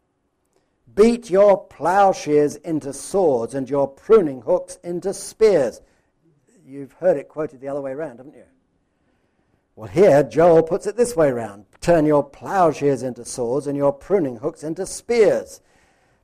Beat 0.95 1.29
your 1.29 1.63
plowshares 1.67 2.57
into 2.57 2.93
swords 2.93 3.55
and 3.55 3.69
your 3.69 3.87
pruning 3.87 4.41
hooks 4.43 4.79
into 4.83 5.13
spears. 5.13 5.83
You've 6.65 6.93
heard 6.93 7.17
it 7.17 7.29
quoted 7.29 7.61
the 7.61 7.69
other 7.69 7.83
way 7.83 7.93
around, 7.93 8.19
haven't 8.19 8.35
you? 8.35 8.45
Well, 9.75 9.89
here 9.89 10.23
Joel 10.23 10.63
puts 10.63 10.87
it 10.87 10.97
this 10.97 11.15
way 11.15 11.29
around 11.29 11.67
Turn 11.87 12.05
your 12.05 12.25
plowshares 12.25 13.05
into 13.05 13.25
swords 13.25 13.69
and 13.69 13.77
your 13.77 13.93
pruning 13.93 14.39
hooks 14.39 14.65
into 14.65 14.87
spears. 14.87 15.61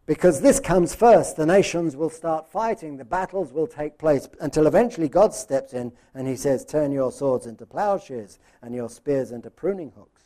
Because 0.05 0.41
this 0.41 0.59
comes 0.59 0.95
first. 0.95 1.37
The 1.37 1.47
nations 1.47 1.97
will 1.97 2.11
start 2.11 2.51
fighting, 2.51 2.97
the 2.97 3.05
battles 3.05 3.53
will 3.53 3.69
take 3.69 3.99
place 3.99 4.29
until 4.41 4.67
eventually 4.67 5.09
God 5.09 5.33
steps 5.33 5.73
in 5.73 5.93
and 6.15 6.27
he 6.27 6.37
says, 6.37 6.65
Turn 6.65 6.91
your 6.91 7.13
swords 7.13 7.47
into 7.47 7.67
plowshares 7.67 8.39
and 8.63 8.75
your 8.75 8.89
spears 8.89 9.31
into 9.31 9.51
pruning 9.51 9.93
hooks. 9.97 10.23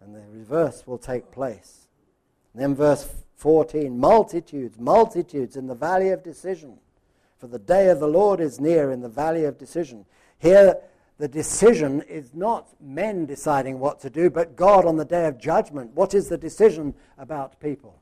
And 0.00 0.14
the 0.14 0.22
reverse 0.30 0.86
will 0.86 0.98
take 0.98 1.30
place. 1.30 1.88
And 2.52 2.62
then, 2.62 2.74
verse 2.74 3.08
14 3.36 3.98
multitudes, 3.98 4.78
multitudes 4.78 5.56
in 5.56 5.66
the 5.66 5.74
valley 5.74 6.10
of 6.10 6.22
decision. 6.22 6.78
For 7.36 7.48
the 7.48 7.58
day 7.58 7.88
of 7.88 8.00
the 8.00 8.08
Lord 8.08 8.40
is 8.40 8.60
near 8.60 8.90
in 8.90 9.00
the 9.00 9.08
valley 9.08 9.44
of 9.44 9.58
decision. 9.58 10.06
Here, 10.38 10.78
the 11.18 11.28
decision 11.28 12.00
is 12.02 12.32
not 12.32 12.68
men 12.80 13.26
deciding 13.26 13.78
what 13.78 14.00
to 14.00 14.10
do, 14.10 14.30
but 14.30 14.56
God 14.56 14.84
on 14.84 14.96
the 14.96 15.04
day 15.04 15.26
of 15.26 15.38
judgment. 15.38 15.92
What 15.92 16.14
is 16.14 16.28
the 16.28 16.38
decision 16.38 16.94
about 17.18 17.60
people? 17.60 17.98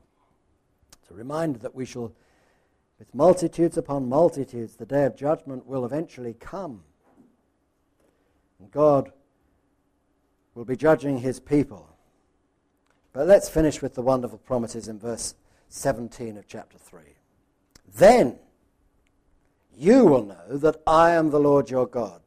It's 1.03 1.11
a 1.11 1.15
reminder 1.15 1.59
that 1.59 1.75
we 1.75 1.85
shall, 1.85 2.13
with 2.97 3.13
multitudes 3.13 3.77
upon 3.77 4.07
multitudes, 4.07 4.77
the 4.77 4.85
day 4.85 5.03
of 5.03 5.17
judgment 5.17 5.67
will 5.67 5.83
eventually 5.83 6.33
come. 6.33 6.83
And 8.57 8.71
God 8.71 9.11
will 10.55 10.63
be 10.63 10.77
judging 10.77 11.17
his 11.17 11.41
people. 11.41 11.89
But 13.11 13.27
let's 13.27 13.49
finish 13.49 13.81
with 13.81 13.95
the 13.95 14.01
wonderful 14.01 14.37
promises 14.37 14.87
in 14.87 14.97
verse 14.97 15.35
17 15.67 16.37
of 16.37 16.47
chapter 16.47 16.77
3. 16.77 17.01
Then 17.95 18.39
you 19.75 20.05
will 20.05 20.23
know 20.23 20.57
that 20.57 20.77
I 20.87 21.11
am 21.11 21.31
the 21.31 21.39
Lord 21.39 21.69
your 21.69 21.85
God. 21.85 22.21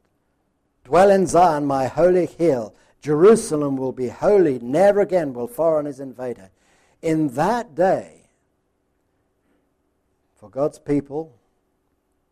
Dwell 0.83 1.09
in 1.09 1.25
Zion, 1.25 1.65
my 1.65 1.87
holy 1.87 2.27
hill. 2.27 2.75
Jerusalem 3.01 3.75
will 3.75 3.91
be 3.91 4.09
holy. 4.09 4.59
Never 4.59 5.01
again 5.01 5.33
will 5.33 5.47
foreigners 5.47 5.99
invade 5.99 6.37
her. 6.37 6.51
In 7.01 7.29
that 7.29 7.73
day, 7.73 8.16
for 10.47 10.51
God's 10.51 10.79
people, 10.79 11.33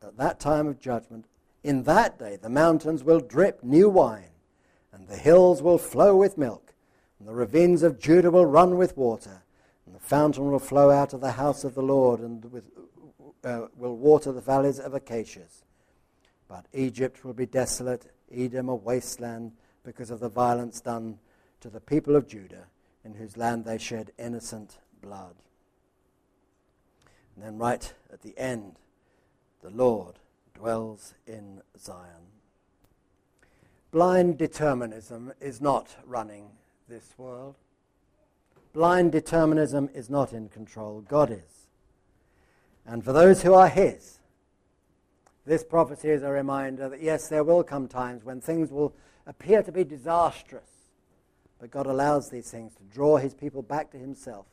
at 0.02 0.16
that 0.16 0.40
time 0.40 0.68
of 0.68 0.80
judgment, 0.80 1.26
in 1.66 1.84
that 1.84 2.18
day 2.18 2.38
the 2.42 2.50
mountains 2.50 3.04
will 3.04 3.20
drip 3.20 3.62
new 3.62 3.90
wine, 3.90 4.32
and 4.94 5.06
the 5.10 5.18
hills 5.18 5.62
will 5.62 5.78
flow 5.78 6.16
with 6.16 6.38
milk, 6.38 6.74
and 7.20 7.28
the 7.28 7.34
ravines 7.34 7.84
of 7.84 8.00
Judah 8.00 8.32
will 8.32 8.46
run 8.46 8.78
with 8.78 8.96
water, 8.96 9.44
and 9.86 9.94
the 9.94 10.00
fountain 10.00 10.50
will 10.50 10.60
flow 10.60 10.92
out 10.92 11.12
of 11.12 11.20
the 11.20 11.34
house 11.34 11.66
of 11.66 11.76
the 11.76 11.82
Lord, 11.82 12.22
and 12.22 12.46
with, 12.54 12.64
uh, 13.44 13.68
will 13.76 13.98
water 13.98 14.32
the 14.32 14.40
valleys 14.40 14.80
of 14.80 14.94
acacias. 14.94 15.66
But 16.48 16.68
Egypt 16.74 17.26
will 17.26 17.34
be 17.34 17.46
desolate, 17.46 18.14
Edom 18.34 18.70
a 18.70 18.76
wasteland, 18.76 19.52
because 19.84 20.10
of 20.10 20.22
the 20.22 20.30
violence 20.30 20.80
done 20.80 21.20
to 21.60 21.70
the 21.70 21.82
people 21.82 22.16
of 22.16 22.30
Judah, 22.30 22.68
in 23.04 23.16
whose 23.16 23.36
land 23.36 23.66
they 23.66 23.78
shed 23.78 24.14
innocent 24.18 24.78
blood. 25.02 25.36
And 27.36 27.44
then, 27.44 27.58
right 27.58 27.94
at 28.12 28.22
the 28.22 28.38
end, 28.38 28.76
the 29.62 29.70
Lord 29.70 30.16
dwells 30.54 31.14
in 31.28 31.62
Zion. 31.78 32.32
Blind 33.92 34.38
determinism 34.38 35.34
is 35.42 35.62
not 35.62 35.96
running 36.06 36.50
this 36.88 37.14
world. 37.18 37.56
Blind 38.74 39.12
determinism 39.12 39.90
is 39.94 40.10
not 40.10 40.34
in 40.34 40.50
control. 40.50 41.02
God 41.02 41.32
is. 41.32 41.68
And 42.86 43.04
for 43.04 43.14
those 43.14 43.42
who 43.42 43.54
are 43.54 43.70
His, 43.70 44.20
this 45.46 45.64
prophecy 45.64 46.10
is 46.10 46.24
a 46.24 46.30
reminder 46.30 46.90
that 46.90 47.02
yes, 47.02 47.28
there 47.28 47.44
will 47.44 47.64
come 47.64 47.88
times 47.88 48.24
when 48.24 48.42
things 48.42 48.72
will 48.72 48.94
appear 49.26 49.64
to 49.64 49.72
be 49.72 49.84
disastrous, 49.84 50.70
but 51.60 51.72
God 51.72 51.88
allows 51.88 52.30
these 52.30 52.50
things 52.50 52.74
to 52.76 52.84
draw 52.84 53.18
His 53.18 53.34
people 53.34 53.62
back 53.62 53.92
to 53.92 53.98
Himself 53.98 54.46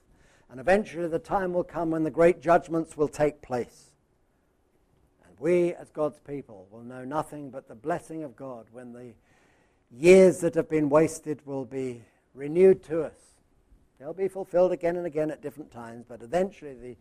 and 0.53 0.61
eventually 0.61 1.09
the 1.09 1.19
time 1.19 1.55
will 1.55 1.65
come 1.65 1.91
when 1.91 2.05
the 2.05 2.11
great 2.11 2.43
judgments 2.43 2.95
will 2.95 3.09
take 3.09 3.41
place. 3.41 3.87
And 5.27 5.35
we, 5.41 5.73
as 5.73 5.89
God's 5.89 6.21
people, 6.21 6.69
will 6.71 6.83
know 6.83 7.07
nothing 7.07 7.49
but 7.49 7.69
the 7.69 7.75
blessing 7.75 8.23
of 8.23 8.37
God 8.37 8.67
when 8.71 8.93
the 8.93 9.15
years 9.91 10.41
that 10.41 10.55
have 10.55 10.69
been 10.69 10.91
wasted 10.91 11.41
will 11.47 11.65
be 11.65 12.03
renewed 12.35 12.85
to 12.85 13.01
us. 13.01 13.17
They'll 13.99 14.13
be 14.13 14.29
fulfilled 14.29 14.73
again 14.73 14.97
and 14.97 15.07
again 15.07 15.31
at 15.31 15.41
different 15.41 15.73
times, 15.73 16.05
but 16.07 16.21
eventually 16.21 16.75
the 16.75 16.97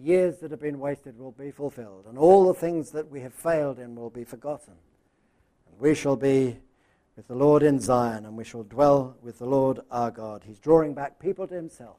years 0.00 0.38
that 0.38 0.52
have 0.52 0.60
been 0.60 0.78
wasted 0.78 1.18
will 1.18 1.32
be 1.32 1.50
fulfilled, 1.50 2.04
and 2.08 2.16
all 2.16 2.46
the 2.46 2.54
things 2.54 2.92
that 2.92 3.10
we 3.10 3.22
have 3.22 3.34
failed 3.34 3.80
in 3.80 3.96
will 3.96 4.10
be 4.10 4.22
forgotten. 4.22 4.74
And 5.68 5.80
we 5.80 5.96
shall 5.96 6.14
be 6.14 6.56
with 7.16 7.26
the 7.26 7.34
Lord 7.34 7.64
in 7.64 7.80
Zion, 7.80 8.26
and 8.26 8.36
we 8.36 8.44
shall 8.44 8.62
dwell 8.62 9.16
with 9.22 9.40
the 9.40 9.46
Lord 9.46 9.80
our 9.90 10.12
God. 10.12 10.44
He's 10.46 10.60
drawing 10.60 10.94
back 10.94 11.18
people 11.18 11.48
to 11.48 11.54
himself 11.54 11.96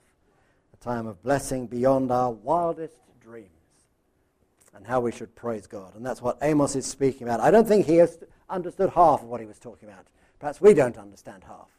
time 0.83 1.07
of 1.07 1.21
blessing 1.23 1.65
beyond 1.65 2.11
our 2.11 2.31
wildest 2.31 2.97
dreams 3.21 3.49
and 4.75 4.85
how 4.85 4.99
we 4.99 5.11
should 5.11 5.33
praise 5.35 5.65
God. 5.65 5.95
And 5.95 6.05
that's 6.05 6.21
what 6.21 6.37
Amos 6.41 6.75
is 6.75 6.85
speaking 6.85 7.23
about. 7.23 7.39
I 7.39 7.51
don't 7.51 7.67
think 7.67 7.85
he 7.85 8.03
understood 8.49 8.89
half 8.89 9.21
of 9.21 9.27
what 9.27 9.39
he 9.39 9.47
was 9.47 9.59
talking 9.59 9.87
about. 9.87 10.05
Perhaps 10.39 10.59
we 10.59 10.73
don't 10.73 10.97
understand 10.97 11.43
half. 11.45 11.69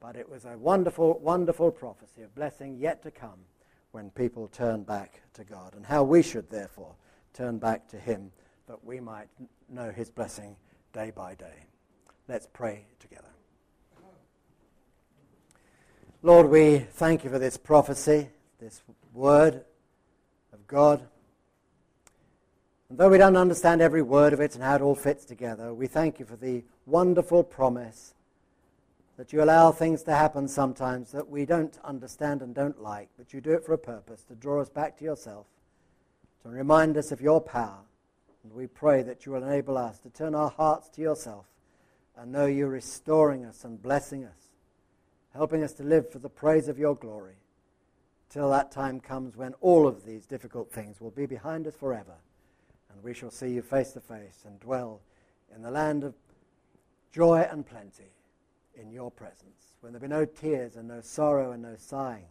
But 0.00 0.16
it 0.16 0.28
was 0.28 0.44
a 0.44 0.56
wonderful, 0.58 1.18
wonderful 1.20 1.70
prophecy 1.70 2.22
of 2.22 2.34
blessing 2.34 2.78
yet 2.78 3.02
to 3.02 3.10
come 3.10 3.38
when 3.92 4.10
people 4.10 4.48
turn 4.48 4.82
back 4.82 5.20
to 5.34 5.44
God, 5.44 5.74
and 5.74 5.84
how 5.84 6.02
we 6.04 6.22
should 6.22 6.48
therefore 6.48 6.94
turn 7.34 7.58
back 7.58 7.88
to 7.88 7.98
Him 7.98 8.30
that 8.66 8.82
we 8.84 9.00
might 9.00 9.28
know 9.68 9.90
His 9.90 10.10
blessing 10.10 10.56
day 10.92 11.10
by 11.14 11.34
day. 11.34 11.66
Let's 12.28 12.46
pray 12.52 12.84
together. 12.98 13.28
Lord, 16.22 16.50
we 16.50 16.80
thank 16.80 17.24
you 17.24 17.30
for 17.30 17.38
this 17.38 17.56
prophecy, 17.56 18.28
this 18.58 18.82
word 19.14 19.64
of 20.52 20.66
God. 20.66 21.00
And 22.90 22.98
though 22.98 23.08
we 23.08 23.16
don't 23.16 23.38
understand 23.38 23.80
every 23.80 24.02
word 24.02 24.34
of 24.34 24.40
it 24.40 24.54
and 24.54 24.62
how 24.62 24.74
it 24.74 24.82
all 24.82 24.94
fits 24.94 25.24
together, 25.24 25.72
we 25.72 25.86
thank 25.86 26.20
you 26.20 26.26
for 26.26 26.36
the 26.36 26.62
wonderful 26.84 27.42
promise 27.42 28.12
that 29.16 29.32
you 29.32 29.42
allow 29.42 29.72
things 29.72 30.02
to 30.02 30.14
happen 30.14 30.46
sometimes 30.46 31.10
that 31.12 31.30
we 31.30 31.46
don't 31.46 31.78
understand 31.84 32.42
and 32.42 32.54
don't 32.54 32.82
like, 32.82 33.08
but 33.16 33.32
you 33.32 33.40
do 33.40 33.52
it 33.52 33.64
for 33.64 33.72
a 33.72 33.78
purpose, 33.78 34.22
to 34.24 34.34
draw 34.34 34.60
us 34.60 34.68
back 34.68 34.98
to 34.98 35.04
yourself, 35.04 35.46
to 36.42 36.50
remind 36.50 36.98
us 36.98 37.12
of 37.12 37.22
your 37.22 37.40
power. 37.40 37.80
And 38.44 38.52
we 38.52 38.66
pray 38.66 39.02
that 39.04 39.24
you 39.24 39.32
will 39.32 39.44
enable 39.44 39.78
us 39.78 39.98
to 40.00 40.10
turn 40.10 40.34
our 40.34 40.50
hearts 40.50 40.90
to 40.90 41.00
yourself 41.00 41.46
and 42.14 42.30
know 42.30 42.44
you 42.44 42.66
restoring 42.66 43.46
us 43.46 43.64
and 43.64 43.80
blessing 43.80 44.26
us 44.26 44.49
helping 45.34 45.62
us 45.62 45.72
to 45.74 45.82
live 45.82 46.10
for 46.10 46.18
the 46.18 46.28
praise 46.28 46.68
of 46.68 46.78
your 46.78 46.94
glory 46.94 47.36
till 48.28 48.50
that 48.50 48.70
time 48.70 49.00
comes 49.00 49.36
when 49.36 49.54
all 49.60 49.86
of 49.86 50.04
these 50.04 50.26
difficult 50.26 50.70
things 50.70 51.00
will 51.00 51.10
be 51.10 51.26
behind 51.26 51.66
us 51.66 51.74
forever 51.74 52.16
and 52.92 53.02
we 53.02 53.14
shall 53.14 53.30
see 53.30 53.48
you 53.48 53.62
face 53.62 53.92
to 53.92 54.00
face 54.00 54.44
and 54.46 54.58
dwell 54.60 55.00
in 55.54 55.62
the 55.62 55.70
land 55.70 56.04
of 56.04 56.14
joy 57.12 57.46
and 57.50 57.66
plenty 57.66 58.12
in 58.80 58.90
your 58.90 59.10
presence, 59.10 59.76
when 59.80 59.92
there 59.92 60.00
be 60.00 60.08
no 60.08 60.24
tears 60.24 60.76
and 60.76 60.88
no 60.88 61.00
sorrow 61.00 61.52
and 61.52 61.62
no 61.62 61.74
sighing. 61.76 62.28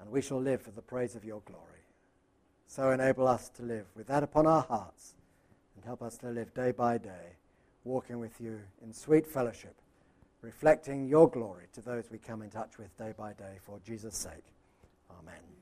And 0.00 0.10
we 0.10 0.22
shall 0.22 0.40
live 0.40 0.62
for 0.62 0.70
the 0.70 0.82
praise 0.82 1.14
of 1.14 1.24
your 1.24 1.40
glory. 1.40 1.62
So 2.66 2.90
enable 2.90 3.28
us 3.28 3.48
to 3.50 3.62
live 3.62 3.86
with 3.94 4.06
that 4.08 4.22
upon 4.22 4.46
our 4.46 4.62
hearts 4.62 5.14
and 5.76 5.84
help 5.84 6.02
us 6.02 6.16
to 6.18 6.30
live 6.30 6.52
day 6.54 6.72
by 6.72 6.98
day, 6.98 7.36
walking 7.84 8.18
with 8.18 8.40
you 8.40 8.60
in 8.82 8.92
sweet 8.92 9.26
fellowship 9.26 9.76
reflecting 10.44 11.06
your 11.06 11.28
glory 11.28 11.64
to 11.72 11.80
those 11.80 12.04
we 12.10 12.18
come 12.18 12.42
in 12.42 12.50
touch 12.50 12.76
with 12.78 12.94
day 12.98 13.14
by 13.16 13.32
day 13.32 13.56
for 13.62 13.80
Jesus' 13.84 14.16
sake. 14.16 14.44
Amen. 15.10 15.53